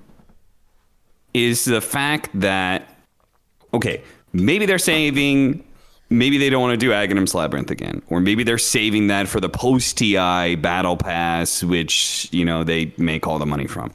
[1.36, 2.90] is the fact that
[3.76, 4.02] okay,
[4.34, 5.64] maybe they're saving.
[6.10, 9.42] Maybe they don't want to do Aghanim's Labyrinth again, or maybe they're saving that for
[9.42, 13.92] the post TI Battle Pass, which you know they make all the money from,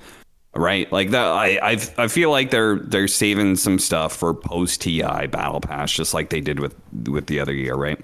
[0.54, 0.90] right?
[0.92, 5.26] Like that, I I, I feel like they're they're saving some stuff for post TI
[5.26, 6.74] Battle Pass, just like they did with
[7.08, 7.98] with the other year, right?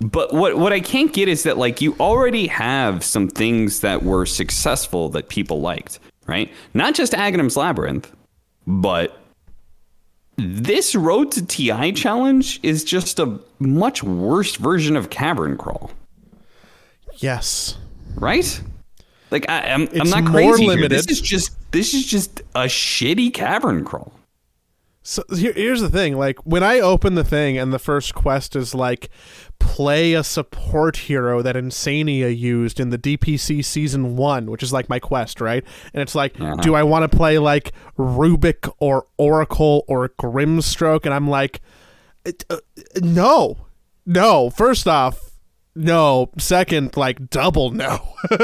[0.00, 4.02] But what what I can't get is that like you already have some things that
[4.02, 6.50] were successful that people liked, right?
[6.72, 8.10] Not just Aghanim's Labyrinth,
[8.66, 9.23] but
[10.36, 15.90] this Road to TI challenge is just a much worse version of Cavern Crawl,
[17.18, 17.76] Yes.
[18.16, 18.60] right?
[19.30, 20.64] Like I, I'm, I'm It's not crazy.
[20.64, 20.88] here.
[20.88, 24.12] This is just this is just a shitty Cavern Crawl.
[25.02, 28.56] So here, here's the thing: like when I open the thing and the first quest
[28.56, 29.10] is like,
[29.58, 34.88] play a support hero that Insania used in the DPC season one, which is like
[34.88, 35.64] my quest, right?
[35.92, 36.56] And it's like, Uh-huh.
[36.56, 41.04] do I want to play like Rubik or Oracle or Grimstroke?
[41.04, 41.60] And I'm like,
[42.24, 42.58] it- uh,
[43.02, 43.66] no,
[44.06, 44.50] no.
[44.50, 45.23] First off,
[45.74, 46.30] no.
[46.38, 48.00] Second, like double no.
[48.30, 48.40] like,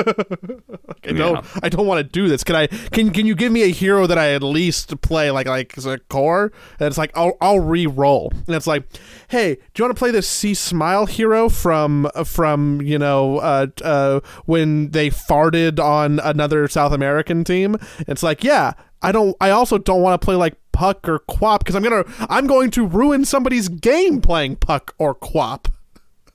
[1.04, 1.44] I don't.
[1.44, 1.60] Yeah.
[1.62, 2.44] I don't want to do this.
[2.44, 2.66] Can I?
[2.66, 5.86] Can Can you give me a hero that I at least play like like as
[5.86, 6.52] a core?
[6.78, 8.32] And it's like I'll I'll re-roll.
[8.46, 8.84] And it's like,
[9.28, 13.66] hey, do you want to play this C Smile hero from from you know uh
[13.82, 17.76] uh when they farted on another South American team?
[18.00, 18.74] It's like, yeah.
[19.02, 19.34] I don't.
[19.40, 22.04] I also don't want to play like Puck or Quap because I'm gonna.
[22.28, 25.68] I'm going to ruin somebody's game playing Puck or Quap,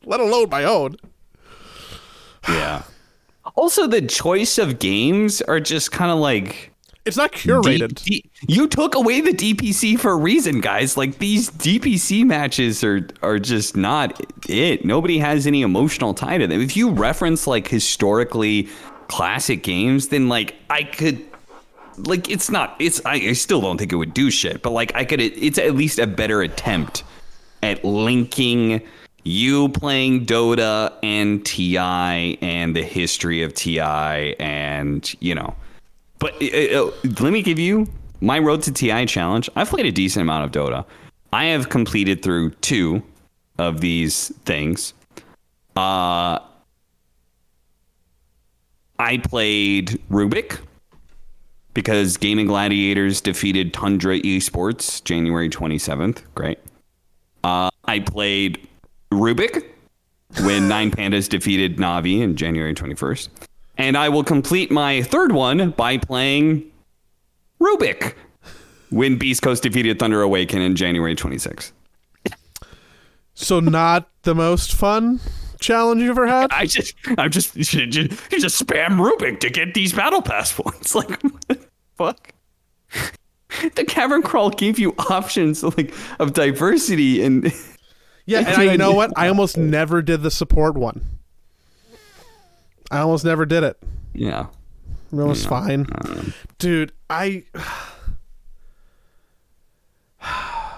[0.06, 0.98] let alone my own.
[2.48, 2.84] Yeah.
[3.56, 6.72] Also, the choice of games are just kind of like
[7.06, 7.94] It's not curated.
[8.04, 10.98] D- D- you took away the DPC for a reason, guys.
[10.98, 14.84] Like these DPC matches are are just not it.
[14.84, 16.60] Nobody has any emotional tie to them.
[16.60, 18.68] If you reference like historically
[19.08, 21.24] classic games, then like I could
[21.98, 24.94] like it's not it's I, I still don't think it would do shit, but like
[24.96, 27.04] I could it's at least a better attempt
[27.64, 28.82] at linking
[29.26, 35.56] you playing Dota and TI and the history of TI and you know
[36.20, 37.88] but uh, uh, let me give you
[38.22, 39.50] my road to TI challenge.
[39.56, 40.86] I've played a decent amount of Dota.
[41.34, 43.04] I have completed through two
[43.58, 44.94] of these things.
[45.76, 46.40] Uh,
[48.98, 50.60] I played Rubik
[51.74, 56.22] because Gaimin Gladiators defeated Tundra Esports January 27th.
[56.34, 56.60] Great.
[57.44, 58.68] Uh, I played
[59.16, 59.66] Rubik
[60.42, 63.30] when Nine Pandas defeated Navi in January 21st.
[63.78, 66.72] And I will complete my third one by playing
[67.60, 68.14] Rubik
[68.90, 71.72] when Beast Coast defeated Thunder Awaken in January 26th.
[73.34, 75.20] So not the most fun
[75.60, 76.52] challenge you've ever had.
[76.54, 80.54] I just, I'm just, you just, you just spam Rubik to get these battle pass
[80.54, 80.96] points.
[80.96, 81.60] Like, what the
[81.96, 82.34] fuck?
[83.76, 87.54] The cavern crawl gave you options like of diversity and
[88.26, 89.12] Yeah, and I, you know what?
[89.16, 91.06] I almost never did the support one.
[92.92, 93.78] I almost never did it.
[94.14, 94.48] yeah.
[95.12, 95.88] It was fine,
[96.60, 96.92] dude.
[97.10, 97.44] I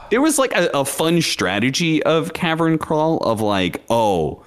[0.10, 4.44] There was like a, a fun strategy of cavern crawl of like, oh,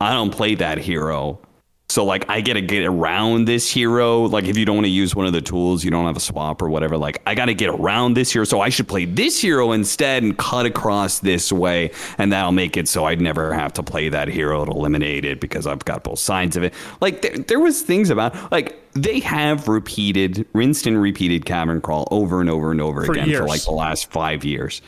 [0.00, 1.40] I don't play that hero.
[1.88, 4.22] So like I gotta get around this hero.
[4.22, 6.20] Like if you don't want to use one of the tools, you don't have a
[6.20, 6.96] swap or whatever.
[6.96, 8.44] Like I gotta get around this hero.
[8.44, 12.76] So I should play this hero instead and cut across this way, and that'll make
[12.76, 16.02] it so I'd never have to play that hero to eliminate it because I've got
[16.02, 16.74] both sides of it.
[17.00, 22.08] Like there, there was things about like they have repeated, rinsed and repeated cavern crawl
[22.10, 24.82] over and over and over For again for like the last five years.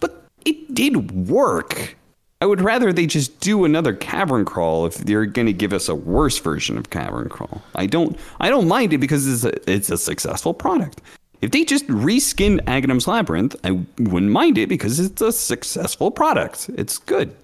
[0.00, 1.96] But it did work.
[2.42, 5.88] I would rather they just do another cavern crawl if they're going to give us
[5.88, 7.62] a worse version of cavern crawl.
[7.74, 11.00] I don't I don't mind it because it's a, it's a successful product.
[11.40, 16.70] If they just reskin Aghanim's Labyrinth, I wouldn't mind it because it's a successful product.
[16.76, 17.34] It's good.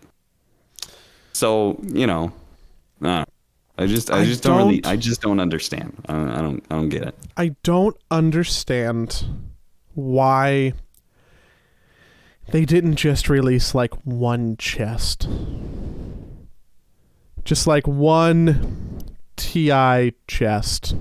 [1.32, 2.32] So, you know,
[3.02, 3.24] I
[3.86, 5.94] just I, I just don't, really don't- I just don't understand.
[6.08, 7.14] I, I don't I don't get it.
[7.36, 9.24] I don't understand
[9.94, 10.74] why
[12.50, 15.28] they didn't just release like one chest.
[17.44, 19.00] Just like one
[19.36, 20.94] TI chest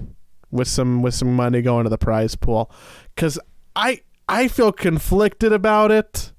[0.49, 2.71] with some with some money going to the prize pool
[3.15, 3.37] cuz
[3.75, 6.31] I I feel conflicted about it.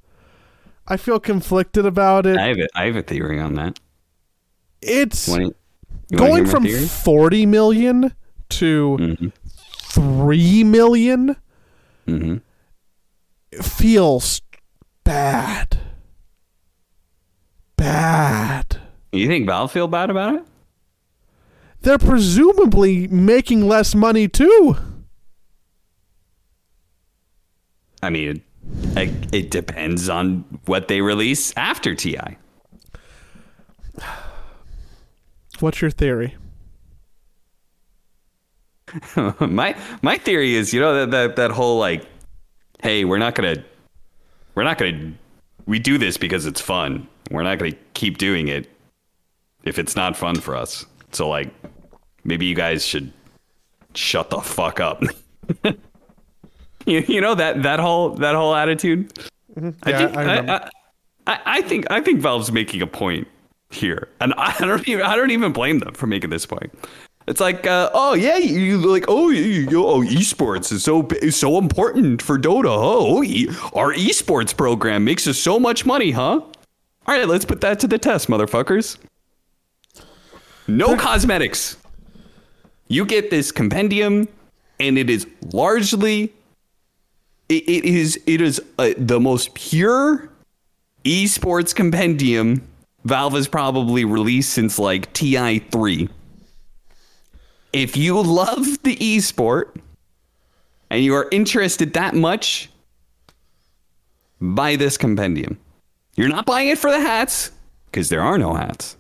[0.89, 2.37] I feel conflicted about it.
[2.39, 3.79] I have a, I have a theory on that.
[4.81, 6.85] It's You wanna- you wanna going from theory?
[6.87, 8.13] 40 million
[8.51, 9.33] to Mhm.
[9.45, 11.37] 3 million
[12.09, 12.41] Mhm.
[13.63, 14.41] feels
[15.05, 15.79] bad.
[17.77, 18.81] Bad.
[19.13, 20.45] You think Valve feel bad about it?
[21.83, 24.77] They're presumably making less money too.
[28.03, 28.43] I mean,
[28.97, 32.39] it, it depends on what they release after TI.
[35.61, 36.37] What's your theory?
[39.41, 42.05] my my theory is, you know, that, that that whole like,
[42.83, 43.65] hey, we're not gonna,
[44.55, 45.13] we're not gonna,
[45.67, 47.09] we do this because it's fun.
[47.31, 48.69] We're not gonna keep doing it
[49.65, 50.85] if it's not fun for us.
[51.13, 51.51] So like,
[52.25, 53.13] maybe you guys should
[53.95, 55.03] shut the fuck up.
[56.87, 59.13] you, you know that that whole that whole attitude.
[59.55, 59.71] Mm-hmm.
[59.83, 60.57] I Yeah, think I I.
[60.57, 60.71] I,
[61.27, 63.29] I, I think I think Valve's making a point
[63.71, 66.73] here, and I don't even I don't even blame them for making this point.
[67.27, 71.07] It's like, uh, oh yeah, you you like, oh, you, you, oh, esports is so
[71.23, 72.67] is so important for Dota.
[72.69, 76.41] Oh, e- our esports program makes us so much money, huh?
[76.41, 76.55] All
[77.07, 78.97] right, let's put that to the test, motherfuckers.
[80.67, 81.77] No cosmetics.
[82.89, 84.29] You get this compendium,
[84.81, 86.33] and it is largely
[87.49, 90.29] it, it is it is uh, the most pure
[91.05, 92.63] esports compendium
[93.05, 96.09] Valve has probably released since like TI three.
[97.73, 99.75] If you love the esport
[100.91, 102.69] and you are interested that much,
[104.41, 105.59] buy this compendium.
[106.17, 107.51] You're not buying it for the hats
[107.87, 108.97] because there are no hats.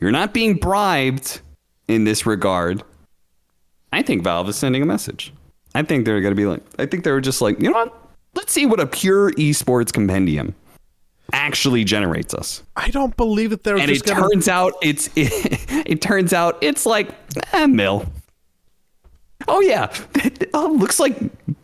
[0.00, 1.40] You're not being bribed
[1.88, 2.82] in this regard.
[3.92, 5.32] I think Valve is sending a message.
[5.74, 7.76] I think they're going to be like, I think they were just like, you know
[7.76, 7.98] what?
[8.34, 10.54] Let's see what a pure esports compendium
[11.32, 12.62] actually generates us.
[12.76, 14.28] I don't believe that they're And it gonna.
[14.28, 15.30] turns out it's it,
[15.86, 17.08] it turns out it's like
[17.52, 18.06] eh, a mill.
[19.48, 19.92] Oh yeah,
[20.54, 21.16] oh, looks like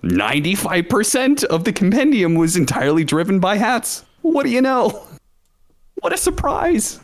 [0.03, 4.05] ninety five percent of the compendium was entirely driven by hats.
[4.23, 5.07] What do you know?
[6.01, 7.01] What a surprise!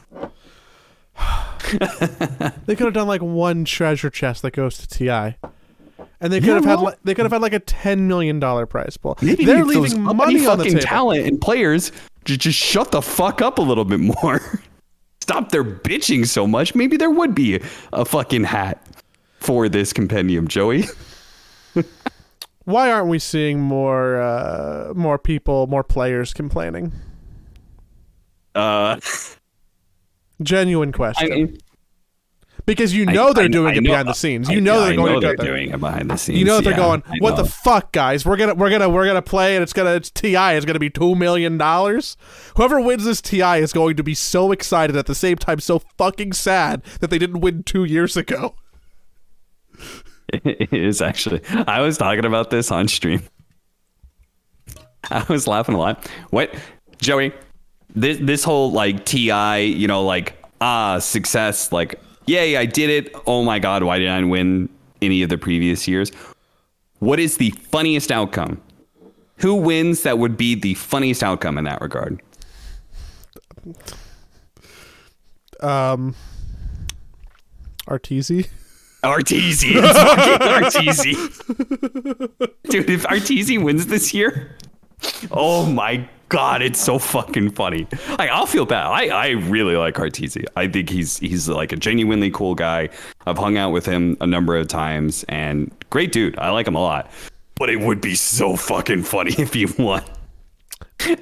[2.66, 5.36] They could have done like one treasure chest that goes to Ti,
[6.20, 8.38] and they could have had well- like, they could have had like a ten million
[8.40, 9.16] dollar prize pool.
[9.20, 10.80] They're leaving money on the table.
[10.80, 11.92] talent and players
[12.24, 14.40] just, just shut the fuck up a little bit more.
[15.20, 16.74] Stop their bitching so much.
[16.74, 17.60] Maybe there would be
[17.92, 18.86] a fucking hat
[19.38, 20.84] for this compendium, Joey.
[22.64, 26.92] Why aren't we seeing more uh, more people, more players complaining?
[28.54, 29.00] Uh,
[30.42, 31.30] Genuine I question.
[31.30, 31.58] mean,
[32.66, 34.48] because you I- know they're I- doing I it know- behind the scenes.
[34.48, 36.38] You I- know they're going know to they're doing it behind the scenes.
[36.38, 37.02] You know they're going.
[37.18, 38.24] What the fuck, guys?
[38.24, 40.34] We're gonna we're gonna we're gonna play, and it's gonna it's Ti.
[40.36, 42.16] It's gonna be two million dollars.
[42.56, 45.80] Whoever wins this Ti is going to be so excited at the same time, so
[45.98, 48.54] fucking sad that they didn't win two years ago.
[50.32, 51.42] It is actually.
[51.66, 53.22] I was talking about this on stream.
[55.10, 56.08] I was laughing a lot.
[56.30, 56.52] What,
[57.00, 57.32] Joey?
[57.94, 63.14] This this whole like Ti, you know, like ah success, like yay, I did it.
[63.26, 64.68] Oh my god, why didn't I win
[65.02, 66.10] any of the previous years?
[66.98, 68.60] What is the funniest outcome?
[69.38, 70.02] Who wins?
[70.02, 72.22] That would be the funniest outcome in that regard.
[75.60, 76.14] Um,
[77.86, 78.48] Arteezy.
[79.02, 79.72] Arteezy.
[80.40, 81.14] Arteezy.
[82.70, 84.56] Dude, if Arteezy wins this year,
[85.30, 87.86] oh my god, it's so fucking funny.
[88.18, 88.86] Like I'll feel bad.
[88.86, 90.44] I, I really like Arteezy.
[90.56, 92.88] I think he's he's like a genuinely cool guy.
[93.26, 96.38] I've hung out with him a number of times and great dude.
[96.38, 97.10] I like him a lot.
[97.56, 100.02] But it would be so fucking funny if he won.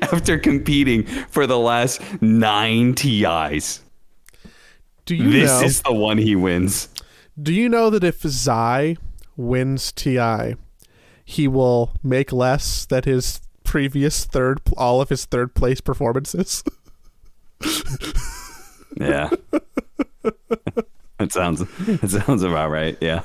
[0.00, 3.80] After competing for the last nine TIs.
[5.04, 5.66] Do you This know?
[5.66, 6.88] is the one he wins.
[7.40, 8.96] do you know that if Zai
[9.36, 10.54] wins Ti,
[11.24, 16.62] he will make less than his previous third, all of his third place performances?
[18.96, 19.30] Yeah.
[21.18, 22.96] it sounds it sounds about right.
[23.00, 23.22] Yeah.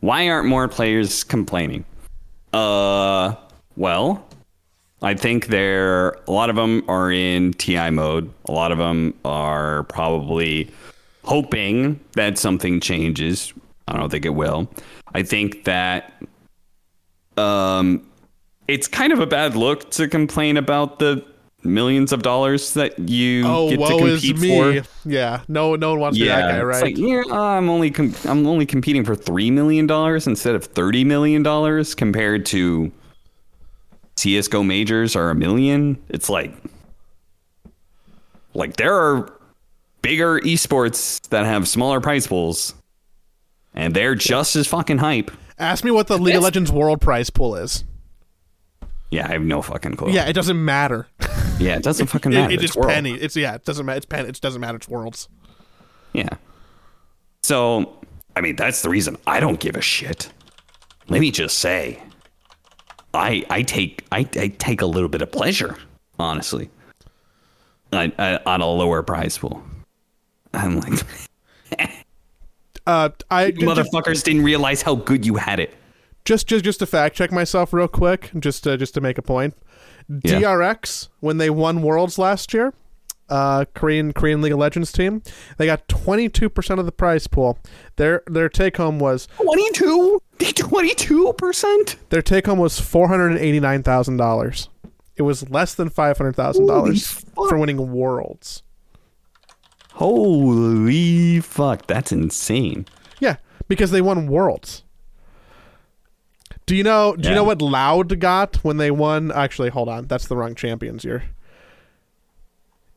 [0.00, 1.84] Why aren't more players complaining?
[2.52, 3.34] Uh,
[3.76, 4.26] well,
[5.02, 8.32] I think there a lot of them are in TI mode.
[8.46, 10.70] A lot of them are probably
[11.24, 13.52] hoping that something changes.
[13.86, 14.68] I don't think it will.
[15.14, 16.12] I think that
[17.36, 18.04] um
[18.68, 21.24] it's kind of a bad look to complain about the
[21.64, 24.80] millions of dollars that you Oh, get to woe is compete me.
[24.80, 24.88] for.
[25.08, 26.82] Yeah, no, no one wants to be that guy, it's right?
[26.84, 31.02] like, yeah, I'm only com- I'm only competing for three million dollars instead of thirty
[31.04, 32.92] million dollars compared to
[34.16, 35.96] CS:GO majors are a million.
[36.08, 36.52] It's like,
[38.54, 39.32] like there are
[40.02, 42.74] bigger esports that have smaller prize pools,
[43.74, 45.30] and they're just as fucking hype.
[45.58, 47.84] Ask me what the League of Legends World Prize pool is.
[49.10, 50.12] Yeah, I have no fucking clue.
[50.12, 51.08] Yeah, it doesn't matter.
[51.58, 52.50] yeah, it doesn't fucking It, matter.
[52.50, 52.90] it It's just world.
[52.90, 53.14] penny.
[53.14, 53.96] It's yeah, it doesn't matter.
[53.96, 54.26] It's pen.
[54.26, 54.76] It doesn't matter.
[54.76, 55.28] It's worlds.
[56.12, 56.28] Yeah.
[57.42, 57.98] So,
[58.36, 60.30] I mean, that's the reason I don't give a shit.
[61.08, 62.02] Let me just say,
[63.14, 65.76] I I take I, I take a little bit of pleasure,
[66.18, 66.68] honestly,
[67.92, 69.62] I, uh, on a lower prize pool.
[70.52, 70.92] I'm like,
[72.86, 75.74] Uh, I you j- j- motherfuckers didn't realize how good you had it.
[76.28, 79.22] Just just just to fact check myself real quick, just to, just to make a
[79.22, 79.54] point.
[80.08, 80.40] Yeah.
[80.40, 82.74] DRX when they won Worlds last year,
[83.30, 85.22] uh, Korean Korean League of Legends team,
[85.56, 87.58] they got twenty two percent of the prize pool.
[87.96, 90.20] Their their take home was 22?
[90.38, 91.96] 22%?
[92.10, 94.68] their take home was four hundred and eighty nine thousand dollars.
[95.16, 98.62] It was less than five hundred thousand dollars for winning Worlds.
[99.94, 102.84] Holy fuck, that's insane.
[103.18, 104.84] Yeah, because they won Worlds.
[106.68, 107.16] Do you know?
[107.16, 109.32] Do you know what Loud got when they won?
[109.32, 111.24] Actually, hold on, that's the wrong champions year.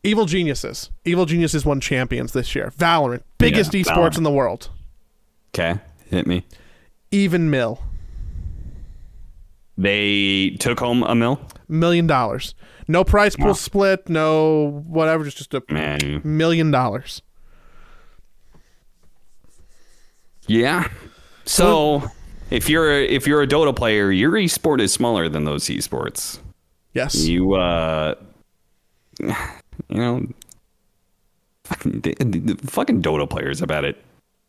[0.04, 0.90] Evil Geniuses.
[1.06, 2.74] Evil Geniuses won champions this year.
[2.78, 4.18] Valorant, biggest Yeah, esports Valorant.
[4.18, 4.70] in the world.
[5.56, 6.46] Okay, hit me.
[7.12, 7.82] Even Mill.
[9.78, 11.40] They took home a mill.
[11.68, 12.54] Million dollars.
[12.90, 14.10] No prize pool split.
[14.10, 15.24] No whatever.
[15.24, 17.22] Just just a Man, million dollars.
[20.48, 20.88] yeah.
[21.46, 22.04] So
[22.52, 26.40] if you're a, if you're a Dota player, your esport is smaller than those esports.
[26.94, 27.26] Yes.
[27.26, 28.16] You uh,
[29.20, 29.34] you
[29.90, 30.28] know,
[31.64, 34.04] fucking the, the fucking Dota players about it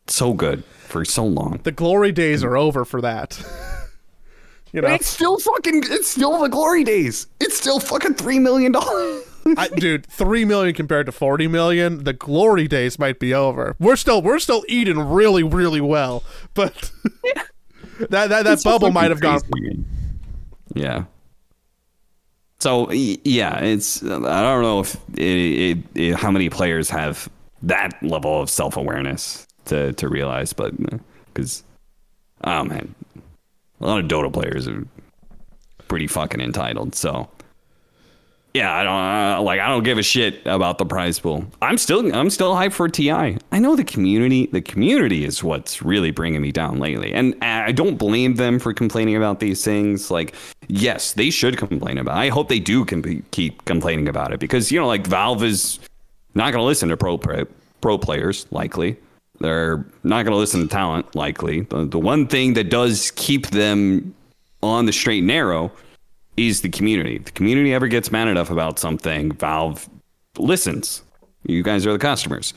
[0.07, 1.59] so good for so long.
[1.63, 3.39] The glory days are over for that.
[4.73, 5.83] you know, It's still fucking.
[5.87, 7.27] It's still the glory days.
[7.39, 9.23] It's still fucking three million dollars.
[9.57, 12.03] I, dude, three million compared to forty million.
[12.05, 13.75] The glory days might be over.
[13.79, 16.23] We're still we're still eating really really well,
[16.53, 16.91] but
[18.09, 19.41] that that, that bubble might have gone.
[20.73, 21.05] Yeah.
[22.59, 27.27] So yeah, it's I don't know if it, it, it, how many players have
[27.61, 30.97] that level of self awareness to to realize, but uh,
[31.33, 31.63] because
[32.43, 32.95] oh man,
[33.81, 34.87] a lot of Dota players are
[35.87, 36.95] pretty fucking entitled.
[36.95, 37.29] So
[38.53, 39.59] yeah, I don't uh, like.
[39.59, 41.43] I don't give a shit about the prize pool.
[41.63, 43.09] I'm still, I'm still hyped for Ti.
[43.11, 44.45] I know the community.
[44.45, 48.71] The community is what's really bringing me down lately, and I don't blame them for
[48.71, 50.11] complaining about these things.
[50.11, 50.35] Like,
[50.67, 52.15] yes, they should complain about.
[52.15, 52.19] It.
[52.19, 55.79] I hope they do com- keep complaining about it because you know, like Valve is
[56.35, 57.45] not going to listen to pro pro,
[57.81, 58.45] pro players.
[58.51, 58.97] Likely,
[59.39, 61.15] they're not going to listen to talent.
[61.15, 64.13] Likely, the, the one thing that does keep them
[64.61, 65.71] on the straight and narrow
[66.37, 67.17] is the community.
[67.17, 69.89] If the community ever gets mad enough about something, Valve
[70.37, 71.03] listens.
[71.45, 72.53] You guys are the customers.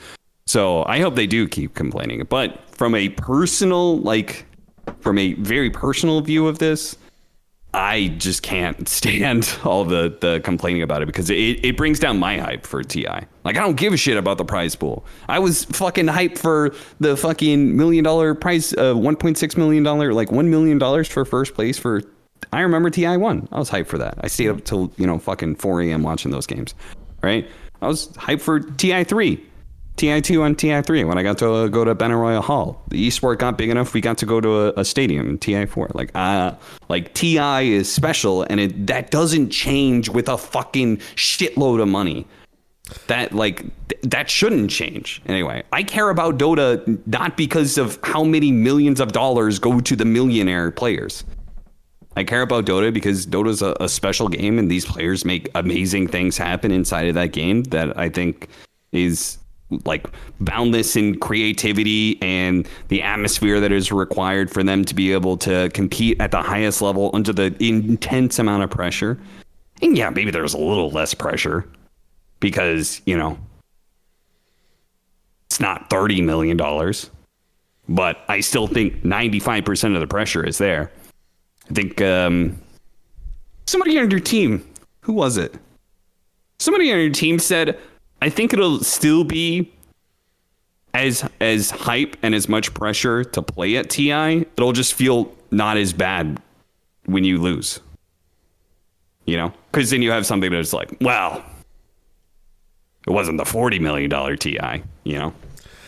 [0.46, 2.24] So I hope they do keep complaining.
[2.28, 4.46] But from a personal, like,
[5.00, 6.96] from a very personal view of this,
[7.74, 12.18] I just can't stand all the, the complaining about it because it, it brings down
[12.18, 13.06] my hype for TI.
[13.44, 15.04] Like, I don't give a shit about the prize pool.
[15.28, 20.46] I was fucking hyped for the fucking million dollar prize, uh, $1.6 million, like $1
[20.46, 22.02] million for first place for
[22.52, 23.48] I remember TI one.
[23.52, 24.18] I was hyped for that.
[24.20, 26.02] I stayed up till you know fucking 4 a.m.
[26.02, 26.74] watching those games.
[27.22, 27.48] Right?
[27.82, 29.44] I was hyped for TI three,
[29.96, 32.82] TI two and TI three when I got to go to Benaroya Hall.
[32.88, 33.94] The esport got big enough.
[33.94, 35.90] We got to go to a, a stadium in TI four.
[35.94, 36.54] Like uh
[36.88, 42.26] like TI is special, and it that doesn't change with a fucking shitload of money.
[43.08, 43.58] That like
[43.88, 45.20] th- that shouldn't change.
[45.26, 49.96] Anyway, I care about Dota not because of how many millions of dollars go to
[49.96, 51.24] the millionaire players.
[52.16, 56.08] I care about Dota because Dota's a, a special game, and these players make amazing
[56.08, 58.48] things happen inside of that game that I think
[58.92, 59.38] is
[59.84, 60.06] like
[60.40, 65.68] boundless in creativity and the atmosphere that is required for them to be able to
[65.70, 69.18] compete at the highest level under the intense amount of pressure.
[69.82, 71.68] And yeah, maybe there's a little less pressure
[72.40, 73.36] because, you know,
[75.46, 76.56] it's not $30 million,
[77.88, 80.92] but I still think 95% of the pressure is there.
[81.70, 82.60] I think um,
[83.66, 84.66] somebody on your team,
[85.00, 85.54] who was it?
[86.58, 87.78] Somebody on your team said,
[88.22, 89.72] "I think it'll still be
[90.94, 94.46] as as hype and as much pressure to play at TI.
[94.56, 96.40] It'll just feel not as bad
[97.06, 97.80] when you lose."
[99.26, 101.44] You know, because then you have something that's like, "Well,
[103.06, 105.34] it wasn't the forty million dollar TI." You know,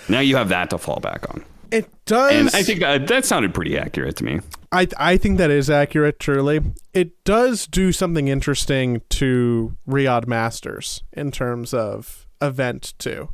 [0.09, 1.45] now you have that to fall back on.
[1.71, 2.33] It does.
[2.33, 4.41] And I think uh, that sounded pretty accurate to me.
[4.73, 6.19] I I think that is accurate.
[6.19, 6.61] Truly,
[6.95, 13.31] it does do something interesting to Riyadh Masters in terms of event too,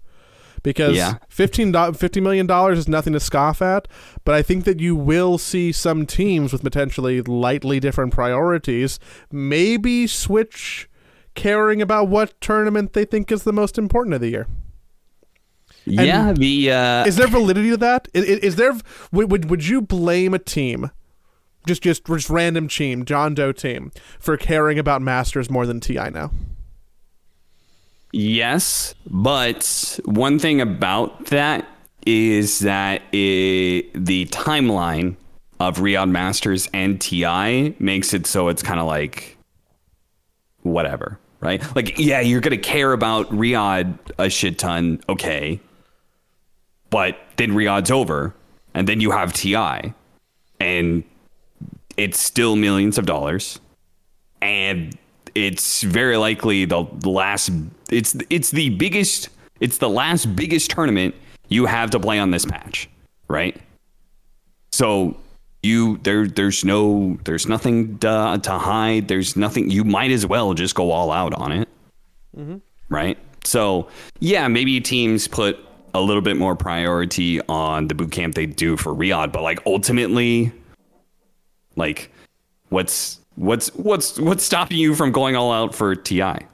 [0.62, 1.14] because Yeah.
[1.28, 3.86] 15 50 million dollars is nothing to scoff at.
[4.24, 8.98] But I think that you will see some teams with potentially lightly different priorities
[9.30, 10.88] maybe switch
[11.34, 14.46] caring about what tournament they think is the most important of the year.
[15.86, 18.08] Yeah, the uh, Is there validity to that?
[18.14, 18.72] Is, is there
[19.12, 20.90] would, would would you blame a team,
[21.66, 25.94] just just just random team, John Doe team, for caring about Masters more than Ti
[26.10, 26.30] now?
[28.12, 31.66] Yes, but one thing about that
[32.06, 35.16] is that it, the timeline
[35.58, 39.36] of Riyadh Masters and TI makes it so it's kind of like
[40.62, 41.60] whatever, right?
[41.74, 45.60] Like, yeah, you're going to care about Riyadh a shit ton, okay.
[46.94, 48.32] But then Riyadh's over,
[48.72, 49.92] and then you have TI,
[50.60, 51.02] and
[51.96, 53.58] it's still millions of dollars.
[54.40, 54.96] And
[55.34, 57.50] it's very likely the, last
[57.90, 59.28] it's it's the biggest
[59.58, 61.16] it's the last biggest tournament
[61.48, 62.88] you have to play on this patch
[63.26, 63.60] right?
[64.72, 65.16] So
[65.64, 69.08] you there there's no there's nothing to, to hide.
[69.08, 71.68] There's nothing you might as well just go all out on it.
[72.36, 72.58] Mm-hmm.
[72.88, 73.18] Right?
[73.42, 73.88] So
[74.20, 75.58] yeah maybe teams put
[75.94, 79.60] a little bit more priority on the boot camp they do for Riyadh but like
[79.66, 80.52] ultimately
[81.76, 82.10] like
[82.68, 86.46] what's What's what's what's stopping you from going all out for TI?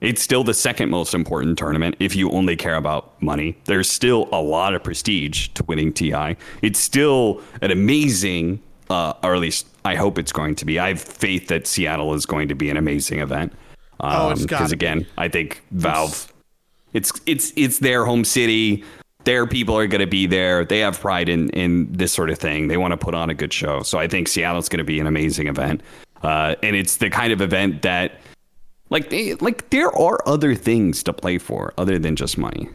[0.00, 3.56] It's still the second most important tournament if you only care about money.
[3.64, 6.36] There's still a lot of prestige to winning TI.
[6.62, 10.78] It's still an amazing, uh, or at least I hope it's going to be.
[10.78, 13.52] I have faith that Seattle is going to be an amazing event.
[14.00, 16.32] Um, Oh, it's gotta because again, I think Valve,
[16.92, 18.84] it's it's it's their home city.
[19.24, 20.64] Their people are going to be there.
[20.64, 22.68] They have pride in in this sort of thing.
[22.68, 23.82] They want to put on a good show.
[23.82, 25.82] So I think Seattle's going to be an amazing event.
[26.22, 28.12] Uh, and it's the kind of event that
[28.90, 32.68] like they, like there are other things to play for other than just money.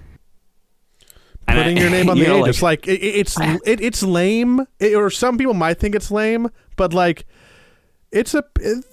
[1.47, 3.35] And Putting I- your name on the know, like- it's like it, it- it's
[3.65, 7.25] it, it's lame, It- or some people might think it's lame, but like
[8.11, 8.43] it's a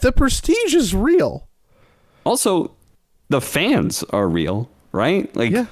[0.01, 1.47] the prestige is real.
[2.25, 2.73] also
[3.29, 5.35] the fans are real, right?
[5.37, 5.67] Like Yeah.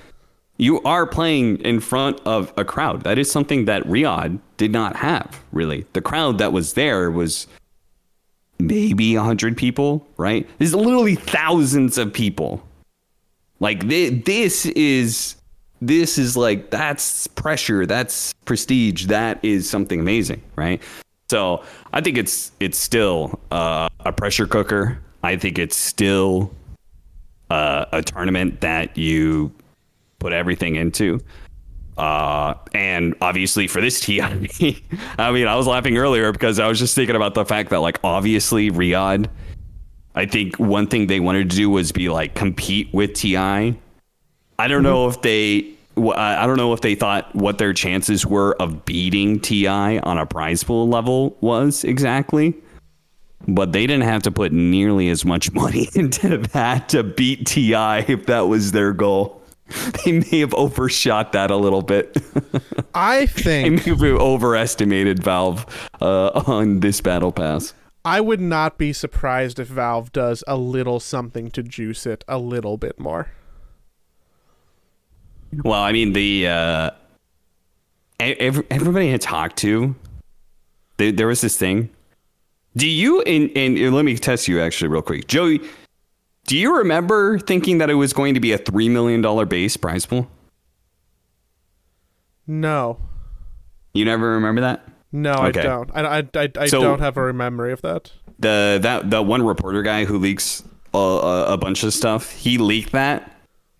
[0.56, 3.02] you are playing in front of a crowd.
[3.02, 5.86] That is something that Riyadh did not have, really.
[5.92, 7.46] The crowd that was there was
[8.58, 10.48] maybe 100 people, right?
[10.58, 12.62] There's literally thousands of people.
[13.60, 15.34] Like thi- this is
[15.80, 20.82] this is like that's pressure, that's prestige, that is something amazing, right?
[21.30, 21.62] So,
[21.92, 24.98] I think it's it's still uh, a pressure cooker.
[25.22, 26.50] I think it's still
[27.50, 29.52] uh, a tournament that you
[30.18, 31.20] put everything into.
[31.96, 34.20] Uh, and obviously for this TI,
[35.18, 37.80] I mean, I was laughing earlier because I was just thinking about the fact that,
[37.80, 39.28] like, obviously Riyadh,
[40.14, 43.78] I think one thing they wanted to do was be like compete with TI.
[44.60, 48.54] I don't know if they, I don't know if they thought what their chances were
[48.60, 52.54] of beating TI on a prize pool level was exactly
[53.46, 58.04] but they didn't have to put nearly as much money into that to beat TI
[58.08, 59.42] if that was their goal.
[60.04, 62.16] They may have overshot that a little bit.
[62.94, 65.66] I they think may have overestimated Valve
[66.00, 67.74] uh, on this battle pass.
[68.02, 72.38] I would not be surprised if Valve does a little something to juice it a
[72.38, 73.28] little bit more.
[75.62, 76.90] Well, I mean, the uh,
[78.22, 79.94] e- ev- everybody I talked to,
[80.96, 81.90] there, there was this thing.
[82.78, 85.60] Do you and, and let me test you actually real quick, Joey?
[86.46, 89.76] Do you remember thinking that it was going to be a three million dollar base
[89.76, 90.28] prize pool?
[92.46, 92.98] No,
[93.92, 94.84] You never remember that?
[95.12, 95.90] no, I don't.
[95.94, 98.10] I, I, I, I So- don't have a memory of that.
[98.38, 100.62] the that the one reporter guy who leaks
[100.94, 103.34] a, a, a bunch of stuff he leaked that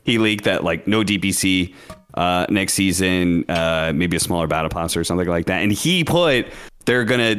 [0.05, 1.73] he leaked that like no dpc
[2.15, 6.03] uh next season uh maybe a smaller battle pass or something like that and he
[6.05, 6.47] put
[6.87, 7.37] they're gonna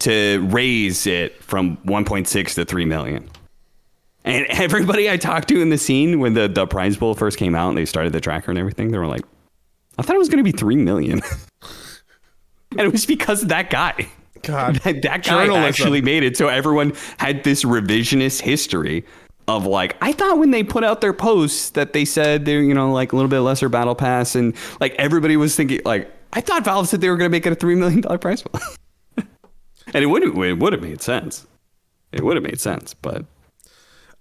[0.00, 3.28] to raise it from 1.6 to 3 million
[4.24, 7.54] and everybody i talked to in the scene when the the prize pool first came
[7.54, 9.24] out and they started the tracker and everything they were like
[9.98, 11.20] i thought it was gonna be 3 million
[12.72, 14.08] and it was because of that guy
[14.42, 16.36] God, that, that guy actually made it.
[16.36, 19.04] So everyone had this revisionist history
[19.46, 22.74] of like, I thought when they put out their posts that they said they're, you
[22.74, 24.34] know, like a little bit lesser battle pass.
[24.34, 27.46] And like everybody was thinking, like, I thought Valve said they were going to make
[27.46, 28.60] it a $3 million price pool.
[29.94, 31.46] And it would have, it would have made sense.
[32.12, 32.94] It would have made sense.
[32.94, 33.24] But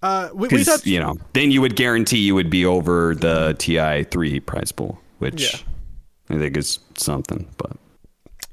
[0.01, 3.55] uh, we, we touched, you know, then you would guarantee you would be over the
[3.59, 5.59] TI3 prize pool, which Yeah.
[6.35, 7.47] I think is something.
[7.57, 7.77] But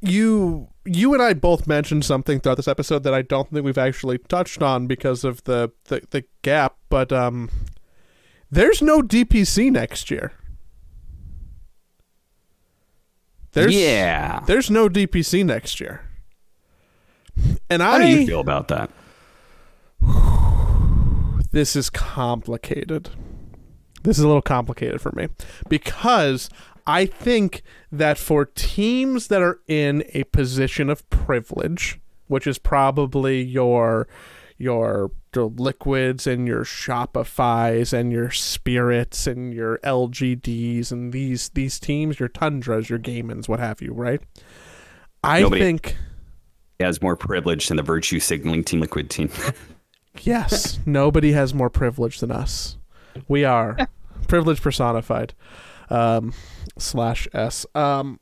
[0.00, 3.78] you you and I both mentioned something throughout this episode that I don't think we've
[3.78, 7.50] actually touched on because of the the, the gap, but um
[8.50, 10.32] there's no DPC next year.
[13.52, 14.40] There's yeah.
[14.46, 16.02] there's no DPC next year.
[17.70, 18.91] And How do you feel about that?
[21.53, 23.11] this is complicated.
[24.03, 25.28] This is a little complicated for me
[25.68, 26.51] because
[26.87, 33.43] I think that for teams that are in a position of privilege, which is probably
[33.43, 34.07] your
[34.57, 41.80] your, your liquids and your Shopify's and your spirits and your LGDs and these these
[41.80, 44.20] teams, your tundras, your Gaimins, what have you, right?
[45.24, 45.97] I Nobody- think
[46.80, 49.30] has more privilege than the virtue signaling team liquid team.
[50.22, 52.76] Yes, nobody has more privilege than us.
[53.26, 53.76] We are
[54.28, 55.34] privilege personified.
[55.90, 56.32] Um,
[56.78, 57.66] slash s.
[57.74, 58.20] Um,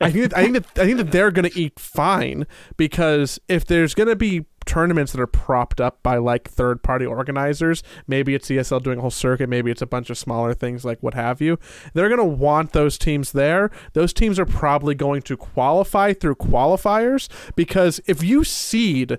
[0.00, 2.46] I think that, I think that I think that they're gonna eat fine
[2.76, 7.82] because if there's gonna be tournaments that are propped up by like third party organizers,
[8.06, 11.02] maybe it's ESL doing a whole circuit, maybe it's a bunch of smaller things like
[11.02, 11.58] what have you.
[11.92, 13.72] They're gonna want those teams there.
[13.94, 19.18] Those teams are probably going to qualify through qualifiers because if you seed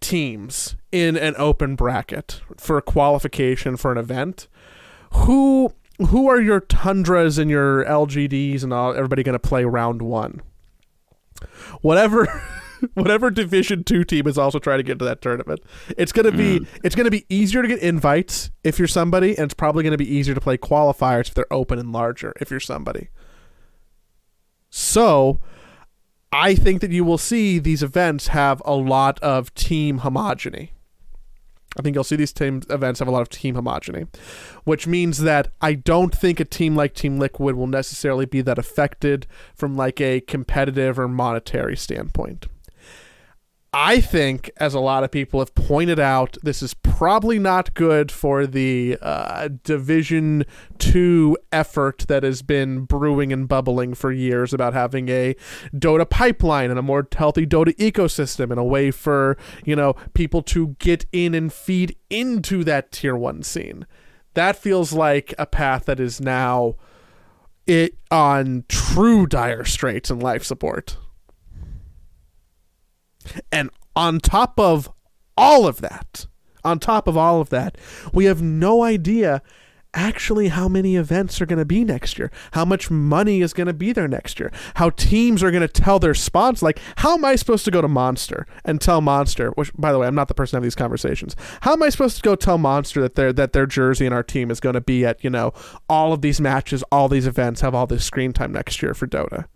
[0.00, 4.48] teams in an open bracket for qualification for an event,
[5.12, 5.72] who
[6.08, 10.42] who are your tundras and your LGDs and all everybody going to play round 1?
[11.80, 12.42] Whatever
[12.94, 15.60] whatever Division Two team is also trying to get into that tournament.
[15.96, 16.66] It's gonna be mm.
[16.84, 20.12] it's gonna be easier to get invites if you're somebody, and it's probably gonna be
[20.12, 23.08] easier to play qualifiers if they're open and larger if you're somebody.
[24.70, 25.40] So,
[26.32, 30.70] I think that you will see these events have a lot of team homogeny.
[31.78, 34.08] I think you'll see these team events have a lot of team homogeny,
[34.64, 38.58] which means that I don't think a team like Team Liquid will necessarily be that
[38.58, 42.46] affected from like a competitive or monetary standpoint.
[43.72, 48.10] I think, as a lot of people have pointed out, this is probably not good
[48.10, 50.44] for the uh, Division
[50.78, 55.36] Two effort that has been brewing and bubbling for years about having a
[55.72, 60.42] Dota pipeline and a more healthy Dota ecosystem and a way for you know people
[60.42, 63.86] to get in and feed into that Tier One scene.
[64.34, 66.74] That feels like a path that is now
[67.68, 70.96] it on true dire straits and life support.
[73.50, 74.90] And on top of
[75.36, 76.26] all of that,
[76.64, 77.78] on top of all of that,
[78.12, 79.42] we have no idea
[79.94, 83.66] actually how many events are going to be next year, how much money is going
[83.66, 86.62] to be there next year, how teams are going to tell their sponsors.
[86.62, 89.50] Like, how am I supposed to go to Monster and tell Monster?
[89.50, 91.34] Which, by the way, I'm not the person having these conversations.
[91.62, 94.22] How am I supposed to go tell Monster that their that their jersey and our
[94.22, 95.52] team is going to be at you know
[95.88, 99.06] all of these matches, all these events, have all this screen time next year for
[99.06, 99.46] Dota?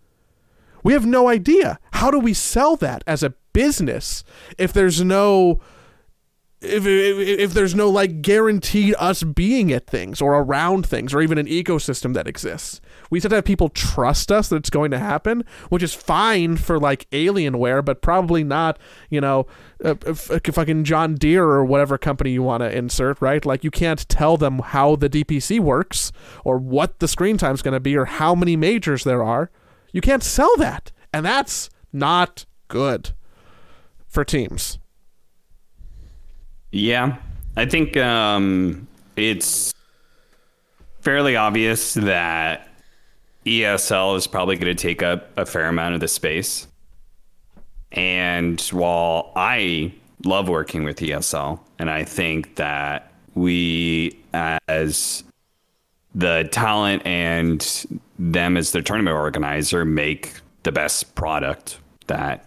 [0.83, 1.79] We have no idea.
[1.93, 4.25] How do we sell that as a business.
[4.57, 5.61] If there's no
[6.61, 11.21] if, if, if there's no like guaranteed us being at things or around things or
[11.21, 12.81] even an ecosystem that exists.
[13.09, 16.57] We have to have people trust us that it's going to happen which is fine
[16.57, 18.79] for like alienware but probably not
[19.09, 19.45] you know
[19.83, 23.45] uh, fucking john deere or whatever company you want to insert right?
[23.45, 26.11] Like you can't tell them how the dpc works
[26.43, 29.49] or what the screen time's going to be or how many majors there are.
[29.93, 30.91] You can't sell that.
[31.13, 33.13] And that's not good
[34.15, 34.79] for teams.
[36.71, 37.17] Yeah.
[37.55, 39.73] I think um, it's
[41.01, 42.69] fairly obvious that
[43.45, 46.67] ESL is probably going to take up a fair amount of the space.
[47.91, 49.93] And while I
[50.23, 55.23] love working with ESL, and I think that we, as
[56.15, 57.85] the talent and
[58.17, 62.45] them as the tournament organizer make the best product that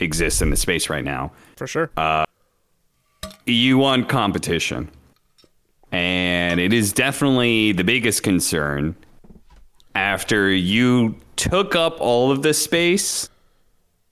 [0.00, 1.32] exists in the space right now.
[1.56, 1.90] For sure.
[1.96, 2.24] Uh,
[3.46, 4.90] you want competition.
[5.92, 8.94] And it is definitely the biggest concern
[9.94, 13.28] after you took up all of the space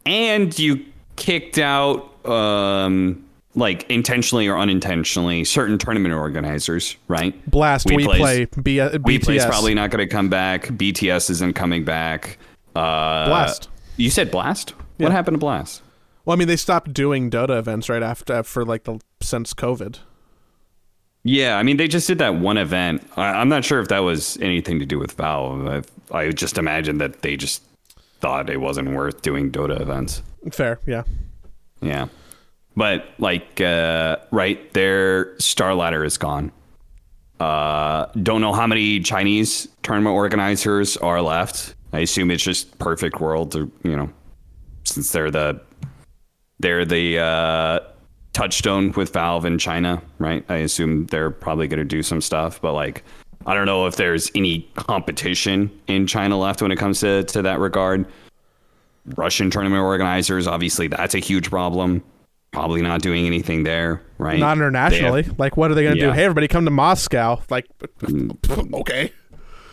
[0.05, 0.85] and you
[1.17, 3.25] kicked out um,
[3.55, 7.49] like intentionally or unintentionally, certain tournament organizers, right?
[7.51, 9.37] Blast, we, play B- uh, BTS.
[9.37, 10.67] is probably not going to come back.
[10.67, 12.39] BTS isn't coming back.
[12.75, 13.69] Uh, Blast.
[13.97, 14.75] You said Blast.
[14.99, 15.07] Yeah.
[15.07, 15.83] What happened to Blast?
[16.25, 20.01] Well, I mean, they stopped doing Dota events right after for like the since COVID.
[21.25, 23.03] Yeah, I mean, they just did that one event.
[23.17, 25.85] I, am not sure if that was anything to do with Valve.
[26.11, 27.63] I, I just imagine that they just
[28.21, 30.23] thought it wasn't worth doing Dota events.
[30.53, 31.03] Fair, yeah.
[31.81, 32.09] Yeah.
[32.77, 36.53] But like uh, right their StarLadder is gone.
[37.41, 41.75] Uh, don't know how many Chinese tournament organizers are left.
[41.93, 44.11] I assume it's just Perfect World, to you know,
[44.89, 45.61] since they're the
[46.61, 47.81] they're the uh,
[48.33, 50.45] touchstone with Valve in China, right?
[50.49, 53.05] I assume they're probably going to do some stuff, but like
[53.47, 57.43] I don't know if there's any competition in China left when it comes to to
[57.43, 58.07] that regard.
[59.17, 62.03] Russian tournament organizers, obviously, that's a huge problem
[62.53, 64.39] probably not doing anything there, right?
[64.39, 65.23] Not internationally.
[65.23, 66.09] Have, like, what are they going to yeah.
[66.09, 66.13] do?
[66.13, 67.41] Hey, everybody, come to Moscow.
[67.51, 67.67] Like,
[68.01, 68.75] mm.
[68.81, 69.13] okay.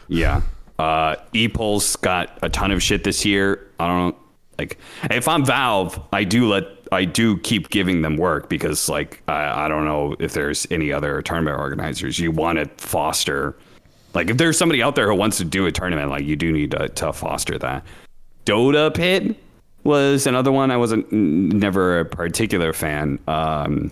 [0.07, 0.41] Yeah.
[0.77, 3.71] Uh, Epulze got a ton of shit this year.
[3.79, 4.21] I don't know.
[4.57, 4.77] Like,
[5.09, 9.65] if I'm Valve, I do let I do keep giving them work because, like, I,
[9.65, 12.19] I don't know if there's any other tournament organizers.
[12.19, 13.57] You want to foster,
[14.13, 16.51] like, if there's somebody out there who wants to do a tournament, like, you do
[16.51, 17.83] need to, to foster that.
[18.45, 19.35] Dota Pit,
[19.85, 20.71] was another one.
[20.71, 23.91] I wasn't never a particular fan, um,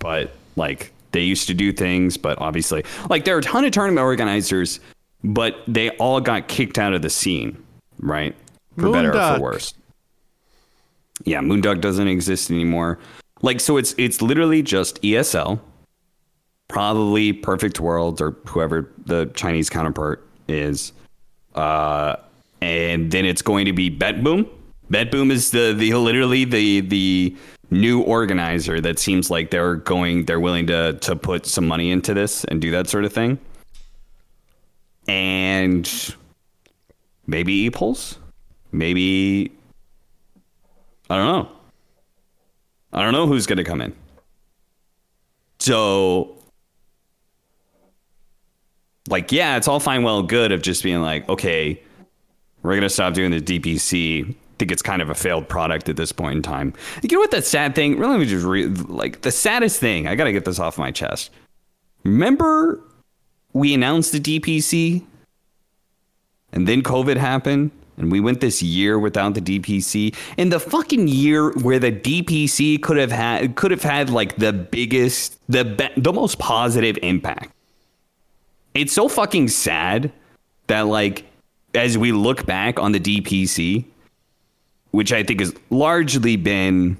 [0.00, 2.16] but like they used to do things.
[2.16, 4.80] But obviously, like there are a ton of tournament organizers,
[5.22, 7.62] but they all got kicked out of the scene,
[8.00, 8.34] right?
[8.76, 9.74] For better or for worse.
[11.24, 12.98] Yeah, Moondog doesn't exist anymore.
[13.42, 15.60] Like so, it's it's literally just ESL,
[16.68, 20.92] probably Perfect World or whoever the Chinese counterpart is,
[21.54, 22.16] uh,
[22.60, 24.48] and then it's going to be BetBoom
[24.90, 27.36] BetBoom is the the literally the the
[27.70, 32.14] new organizer that seems like they're going they're willing to to put some money into
[32.14, 33.38] this and do that sort of thing.
[35.08, 36.14] And
[37.26, 38.18] maybe Epulze,
[38.72, 39.52] maybe
[41.08, 41.50] I don't know.
[42.92, 43.94] I don't know who's going to come in.
[45.58, 46.36] So,
[49.08, 51.82] like, yeah, it's all fine, well, good of just being like, okay,
[52.62, 54.30] we're going to stop doing the DPC.
[54.30, 56.72] I think it's kind of a failed product at this point in time.
[57.02, 57.98] You know what That sad thing?
[57.98, 60.78] Really, let me just read, like, the saddest thing, I got to get this off
[60.78, 61.30] my chest.
[62.04, 62.80] Remember
[63.52, 65.04] we announced the DPC
[66.52, 67.70] and then COVID happened?
[67.96, 70.14] And we went this year without the DPC.
[70.36, 74.52] In the fucking year where the DPC could have had could have had like the
[74.52, 77.52] biggest, the be- the most positive impact.
[78.74, 80.12] It's so fucking sad
[80.66, 81.24] that like
[81.74, 83.84] as we look back on the DPC,
[84.90, 86.96] which I think has largely been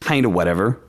[0.00, 0.80] kind of whatever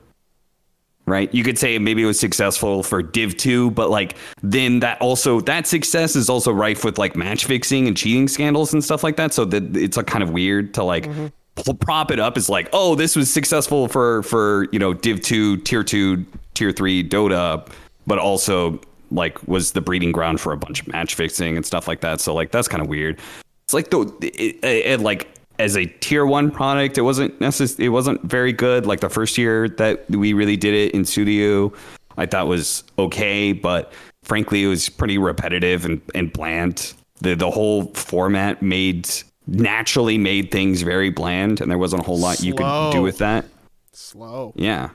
[1.10, 1.32] right?
[1.34, 5.40] You could say maybe it was successful for Div 2, but like then that also
[5.42, 9.16] that success is also rife with like match fixing and cheating scandals and stuff like
[9.16, 9.34] that.
[9.34, 11.72] So that it's a kind of weird to like mm-hmm.
[11.78, 15.58] prop it up as like, oh, this was successful for for you know Div 2,
[15.58, 17.68] Tier 2, Tier 3 Dota,
[18.06, 18.80] but also
[19.10, 22.20] like was the breeding ground for a bunch of match fixing and stuff like that.
[22.20, 23.18] So like that's kind of weird.
[23.64, 25.28] It's like the it, it, it like
[25.60, 28.86] as a tier one product, it wasn't necessarily it wasn't very good.
[28.86, 31.72] Like the first year that we really did it in studio,
[32.16, 33.92] I thought was okay, but
[34.22, 36.94] frankly, it was pretty repetitive and, and bland.
[37.20, 39.08] The the whole format made
[39.46, 42.46] naturally made things very bland, and there wasn't a whole lot Slow.
[42.46, 43.44] you could do with that.
[43.92, 44.54] Slow.
[44.56, 44.90] Yeah.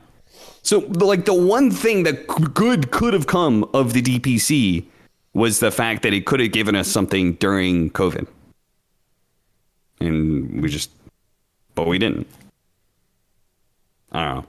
[0.63, 4.85] So, like the one thing that good could have come of the DPC
[5.35, 8.25] was the fact that it could have given us something during COVID
[10.05, 10.91] and we just,
[11.73, 12.27] but we didn't.
[14.11, 14.45] I don't know.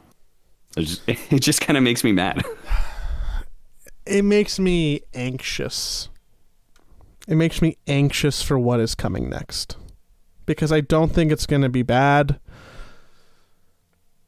[0.77, 2.45] It just, it just kind of makes me mad.
[4.07, 6.09] It makes me anxious.
[7.27, 9.77] It makes me anxious for what is coming next.
[10.45, 12.39] Because I don't think it's going to be bad.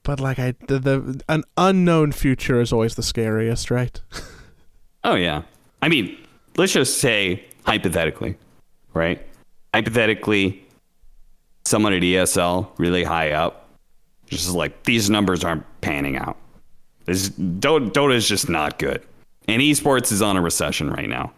[0.03, 4.01] But like I the, the an unknown future is always the scariest, right?
[5.05, 5.43] oh yeah.
[5.83, 6.17] I mean,
[6.57, 8.37] let's just say hypothetically,
[8.95, 9.25] right?
[9.75, 10.67] Hypothetically,
[11.69, 13.69] someone at ESL really high up,
[14.27, 16.37] just like these numbers aren't panning out.
[17.05, 19.03] This Dota, Dota is just not good,
[19.47, 21.33] and esports is on a recession right now.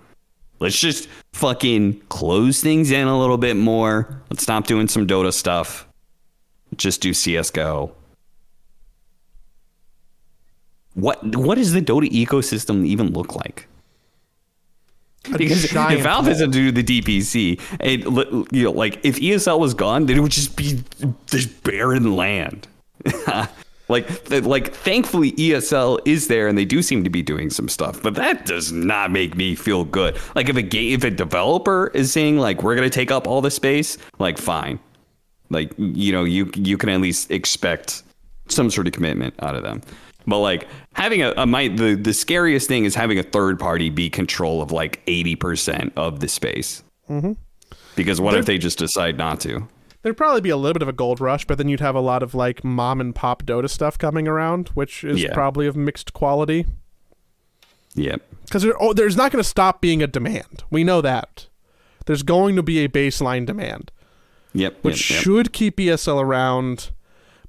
[0.58, 4.22] Let's just fucking close things in a little bit more.
[4.30, 5.86] Let's stop doing some Dota stuff.
[6.76, 7.92] Just do CS:GO.
[10.94, 13.66] What what does the Dota ecosystem even look like?
[15.36, 20.06] Because if Valve doesn't do the DPC, it, you know, like if ESL was gone,
[20.06, 20.82] then it would just be
[21.28, 22.66] this barren land.
[23.88, 28.02] like, like thankfully ESL is there, and they do seem to be doing some stuff.
[28.02, 30.18] But that does not make me feel good.
[30.34, 33.42] Like if a game, if a developer is saying like we're gonna take up all
[33.42, 34.80] the space, like fine,
[35.50, 38.02] like you know you you can at least expect
[38.48, 39.82] some sort of commitment out of them.
[40.26, 43.90] But like having a, a my the the scariest thing is having a third party
[43.90, 46.82] be control of like eighty percent of the space.
[47.08, 47.32] Mm-hmm.
[47.96, 49.66] Because what There'd, if they just decide not to?
[50.02, 52.00] There'd probably be a little bit of a gold rush, but then you'd have a
[52.00, 55.34] lot of like mom and pop Dota stuff coming around, which is yeah.
[55.34, 56.66] probably of mixed quality.
[57.94, 58.22] Yep.
[58.44, 60.64] Because there, oh, there's not going to stop being a demand.
[60.70, 61.48] We know that.
[62.06, 63.90] There's going to be a baseline demand.
[64.52, 64.78] Yep.
[64.82, 65.22] Which yep, yep.
[65.22, 66.90] should keep ESL around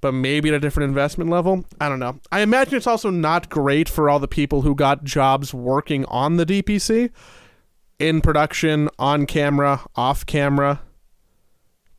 [0.02, 1.64] but maybe at a different investment level.
[1.80, 2.20] I don't know.
[2.32, 6.38] I imagine it's also not great for all the people who got jobs working on
[6.38, 7.12] the DPC
[8.00, 10.82] in production, on camera, off camera,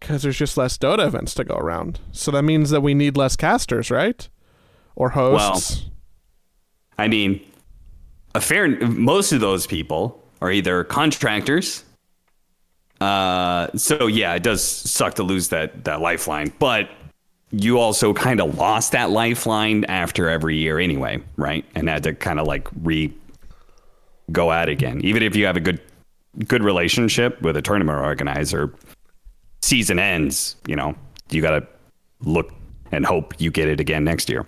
[0.00, 2.00] because there's just less Dota events to go around.
[2.10, 4.28] So that means that we need less casters, right?
[4.96, 5.82] Or hosts.
[5.82, 5.92] Well,
[6.98, 7.40] I mean,
[8.34, 11.84] a fair most of those people are either contractors.
[13.00, 16.90] Uh, so yeah, it does suck to lose that that lifeline, but
[17.52, 21.64] you also kind of lost that lifeline after every year anyway, right?
[21.74, 23.12] And had to kind of like re
[24.30, 25.00] go at again.
[25.02, 25.80] Even if you have a good
[26.46, 28.72] good relationship with a tournament organizer,
[29.60, 30.94] season ends, you know,
[31.30, 31.66] you got to
[32.20, 32.52] look
[32.90, 34.46] and hope you get it again next year.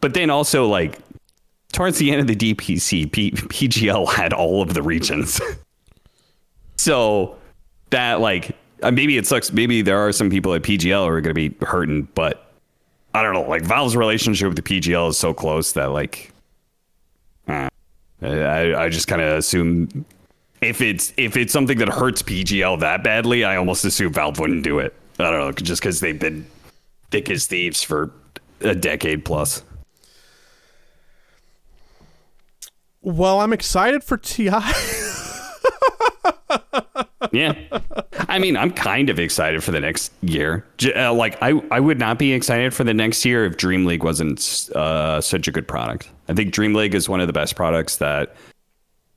[0.00, 1.00] But then also like
[1.72, 5.40] towards the end of the DPC, P- PGL had all of the regions.
[6.76, 7.36] so
[7.90, 9.52] that like uh, maybe it sucks.
[9.52, 12.50] Maybe there are some people at PGL who are going to be hurting, but
[13.14, 13.42] I don't know.
[13.42, 16.32] Like Valve's relationship with the PGL is so close that like,
[17.48, 17.68] eh,
[18.22, 20.04] I I just kind of assume
[20.60, 24.62] if it's if it's something that hurts PGL that badly, I almost assume Valve wouldn't
[24.64, 24.94] do it.
[25.18, 26.46] I don't know, just because they've been
[27.10, 28.10] thick as thieves for
[28.60, 29.62] a decade plus.
[33.00, 34.50] Well, I'm excited for TI.
[37.32, 37.54] yeah.
[38.28, 40.64] I mean, I'm kind of excited for the next year.
[40.94, 44.02] Uh, like, I, I would not be excited for the next year if Dream League
[44.02, 46.10] wasn't uh, such a good product.
[46.28, 48.36] I think Dream League is one of the best products that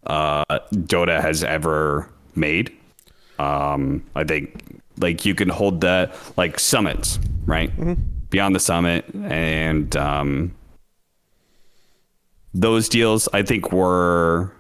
[0.06, 0.44] uh,
[0.74, 2.76] Dota has ever made.
[3.38, 7.76] Um, I think like you can hold that like summits, right?
[7.78, 8.02] Mm-hmm.
[8.30, 10.56] Beyond the summit and um,
[12.54, 14.52] those deals I think were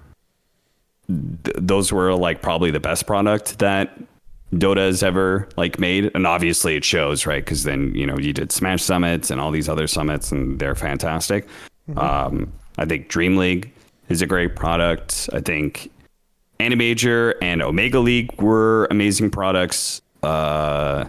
[1.43, 3.97] th- those were like probably the best product that
[4.53, 7.43] Dota has ever like made, and obviously it shows, right?
[7.43, 10.76] Because then you know you did Smash summits and all these other summits, and they're
[10.76, 11.47] fantastic.
[11.89, 11.99] Mm-hmm.
[11.99, 13.72] Um, I think Dream League
[14.10, 15.30] is a great product.
[15.34, 15.91] I think
[16.60, 20.01] Animajor and Omega League were amazing products.
[20.24, 21.05] Uh,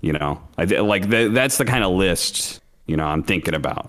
[0.00, 3.88] you know, I like the, that's the kind of list you know I'm thinking about,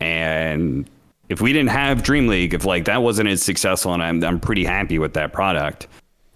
[0.00, 0.88] and
[1.28, 4.64] if we didn't have DreamLeague, if like that wasn't as successful, and I'm I'm pretty
[4.64, 5.88] happy with that product,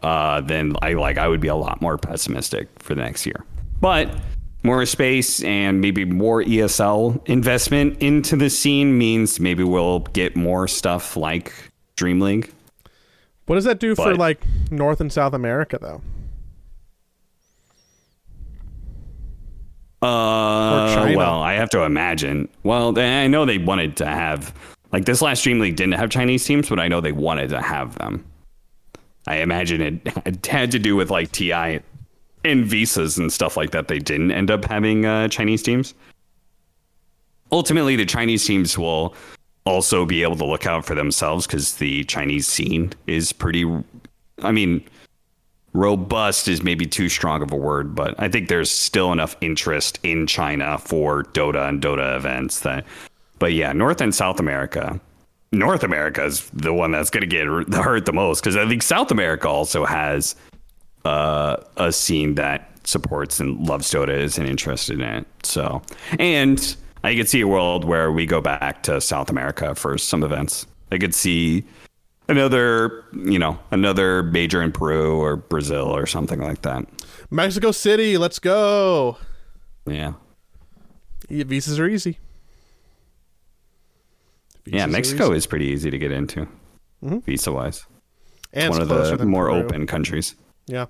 [0.03, 3.45] uh, then I like I would be a lot more pessimistic for the next year.
[3.81, 4.15] But
[4.63, 10.69] more space and maybe more ESL investment into the scene means maybe we'll get more
[10.69, 11.53] stuff like
[11.97, 12.51] DreamLeague.
[13.47, 16.03] What does that do but, for like North and South America though?
[20.03, 22.49] Uh, well, I have to imagine.
[22.63, 24.55] Well, I know they wanted to have
[24.93, 27.97] like this last DreamLeague didn't have Chinese teams, but I know they wanted to have
[27.99, 28.25] them.
[29.27, 31.81] I imagine it, it had to do with like TI
[32.45, 33.89] and visas and stuff like that.
[33.89, 35.95] They didn't end up having uh, Chinese teams.
[37.53, 39.15] Ultimately, the Chinese teams will
[39.65, 43.67] also be able to look out for themselves because the Chinese scene is pretty.
[44.43, 44.83] I mean,
[45.73, 49.99] robust is maybe too strong of a word, but I think there's still enough interest
[50.03, 52.85] in China for Dota and Dota events that
[53.41, 55.01] but yeah, North and South America.
[55.51, 58.85] North America is the one that's going to get hurt the most because I think
[58.85, 60.37] South America also has
[61.05, 65.27] uh, a scene that supports and loves Dota is and interested in it.
[65.43, 65.83] So,
[66.21, 70.23] and I could see a world where we go back to South America for some
[70.23, 70.67] events.
[70.93, 71.65] I could see
[72.29, 76.87] another, you know, another major in Peru or Brazil or something like that.
[77.31, 79.17] Mexico City, let's go.
[79.87, 80.13] Yeah.
[81.29, 82.19] Visas are easy
[84.67, 86.41] yeah, Mexico is pretty easy to get into,
[87.03, 87.19] mm-hmm.
[87.21, 87.87] visa wise.
[88.53, 89.63] And one of the more Peru.
[89.63, 90.35] open countries.
[90.67, 90.87] Yeah.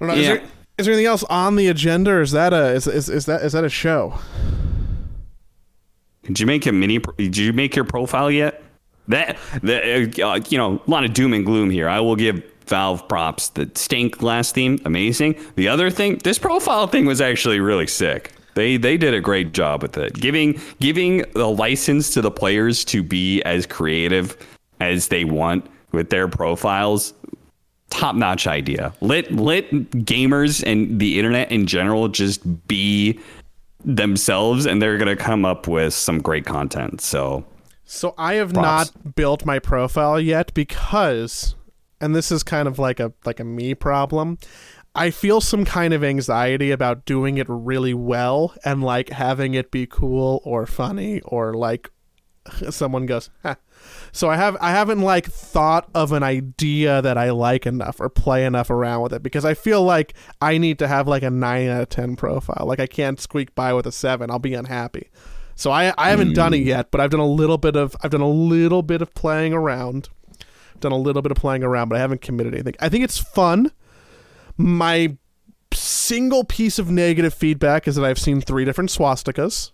[0.00, 0.14] I don't know.
[0.14, 0.20] Yeah.
[0.20, 0.42] Is, there,
[0.78, 3.42] is there anything else on the agenda, or is that a is, is, is that
[3.42, 4.18] is that a show?
[6.22, 6.98] Did you make a mini?
[7.16, 8.62] Did you make your profile yet?
[9.08, 11.88] That that uh, you know, a lot of doom and gloom here.
[11.88, 13.48] I will give Valve props.
[13.50, 15.36] The stained glass theme, amazing.
[15.56, 18.32] The other thing, this profile thing was actually really sick.
[18.58, 22.84] They they did a great job with it, giving giving the license to the players
[22.86, 24.36] to be as creative
[24.80, 27.14] as they want with their profiles.
[27.90, 28.92] Top notch idea.
[29.00, 33.20] Let let gamers and the internet in general just be
[33.84, 37.00] themselves, and they're gonna come up with some great content.
[37.00, 37.44] So.
[37.84, 38.92] So I have props.
[38.92, 41.54] not built my profile yet because
[42.00, 44.38] and this is kind of like a like a me problem.
[44.94, 49.70] I feel some kind of anxiety about doing it really well and like having it
[49.70, 51.90] be cool or funny or like
[52.70, 53.30] someone goes,
[54.12, 58.08] So I have I haven't like thought of an idea that I like enough or
[58.08, 61.30] play enough around with it because I feel like I need to have like a
[61.30, 62.66] nine out of ten profile.
[62.66, 64.30] Like I can't squeak by with a seven.
[64.30, 65.10] I'll be unhappy.
[65.54, 66.34] So I I haven't mm.
[66.34, 66.68] done it hmm.
[66.68, 69.52] yet, but I've done a little bit of I've done a little bit of playing
[69.52, 70.08] around.
[70.80, 72.74] Done a little bit of playing around, but I haven't committed anything.
[72.78, 73.72] I think it's fun
[74.58, 75.16] my
[75.72, 79.70] single piece of negative feedback is that I've seen three different swastikas.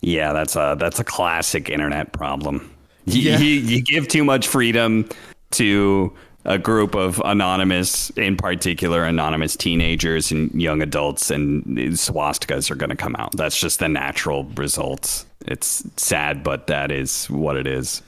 [0.00, 2.74] Yeah, that's a that's a classic internet problem.
[3.04, 3.38] You, yeah.
[3.38, 5.08] you, you give too much freedom
[5.52, 6.12] to
[6.44, 12.90] a group of anonymous, in particular, anonymous teenagers and young adults, and swastikas are going
[12.90, 13.36] to come out.
[13.36, 15.24] That's just the natural results.
[15.46, 18.02] It's sad, but that is what it is.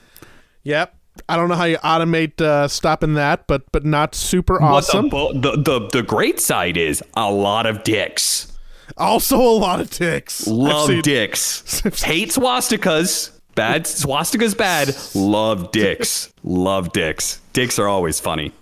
[0.65, 0.97] Yep.
[1.29, 5.09] I don't know how you automate uh, stopping that, but but not super awesome.
[5.09, 8.53] The, the, the the great side is a lot of dicks.
[8.97, 10.47] Also, a lot of dicks.
[10.47, 11.03] Love seen...
[11.03, 11.81] dicks.
[12.03, 13.31] Hate swastikas.
[13.55, 14.95] Bad swastikas bad.
[15.15, 16.33] Love dicks.
[16.43, 17.41] Love dicks.
[17.53, 18.53] Dicks are always funny.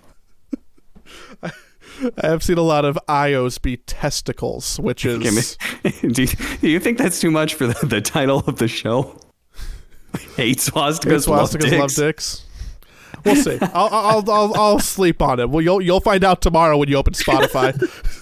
[2.23, 5.57] I have seen a lot of Ios be testicles, which is.
[5.83, 6.29] do, you,
[6.61, 9.19] do you think that's too much for the, the title of the show?
[10.37, 12.45] Hate swastikas, Hate swastikas love, love dicks.
[13.25, 13.59] We'll see.
[13.61, 15.49] I'll, I'll, I'll, I'll sleep on it.
[15.49, 17.73] Well, you'll you'll find out tomorrow when you open Spotify.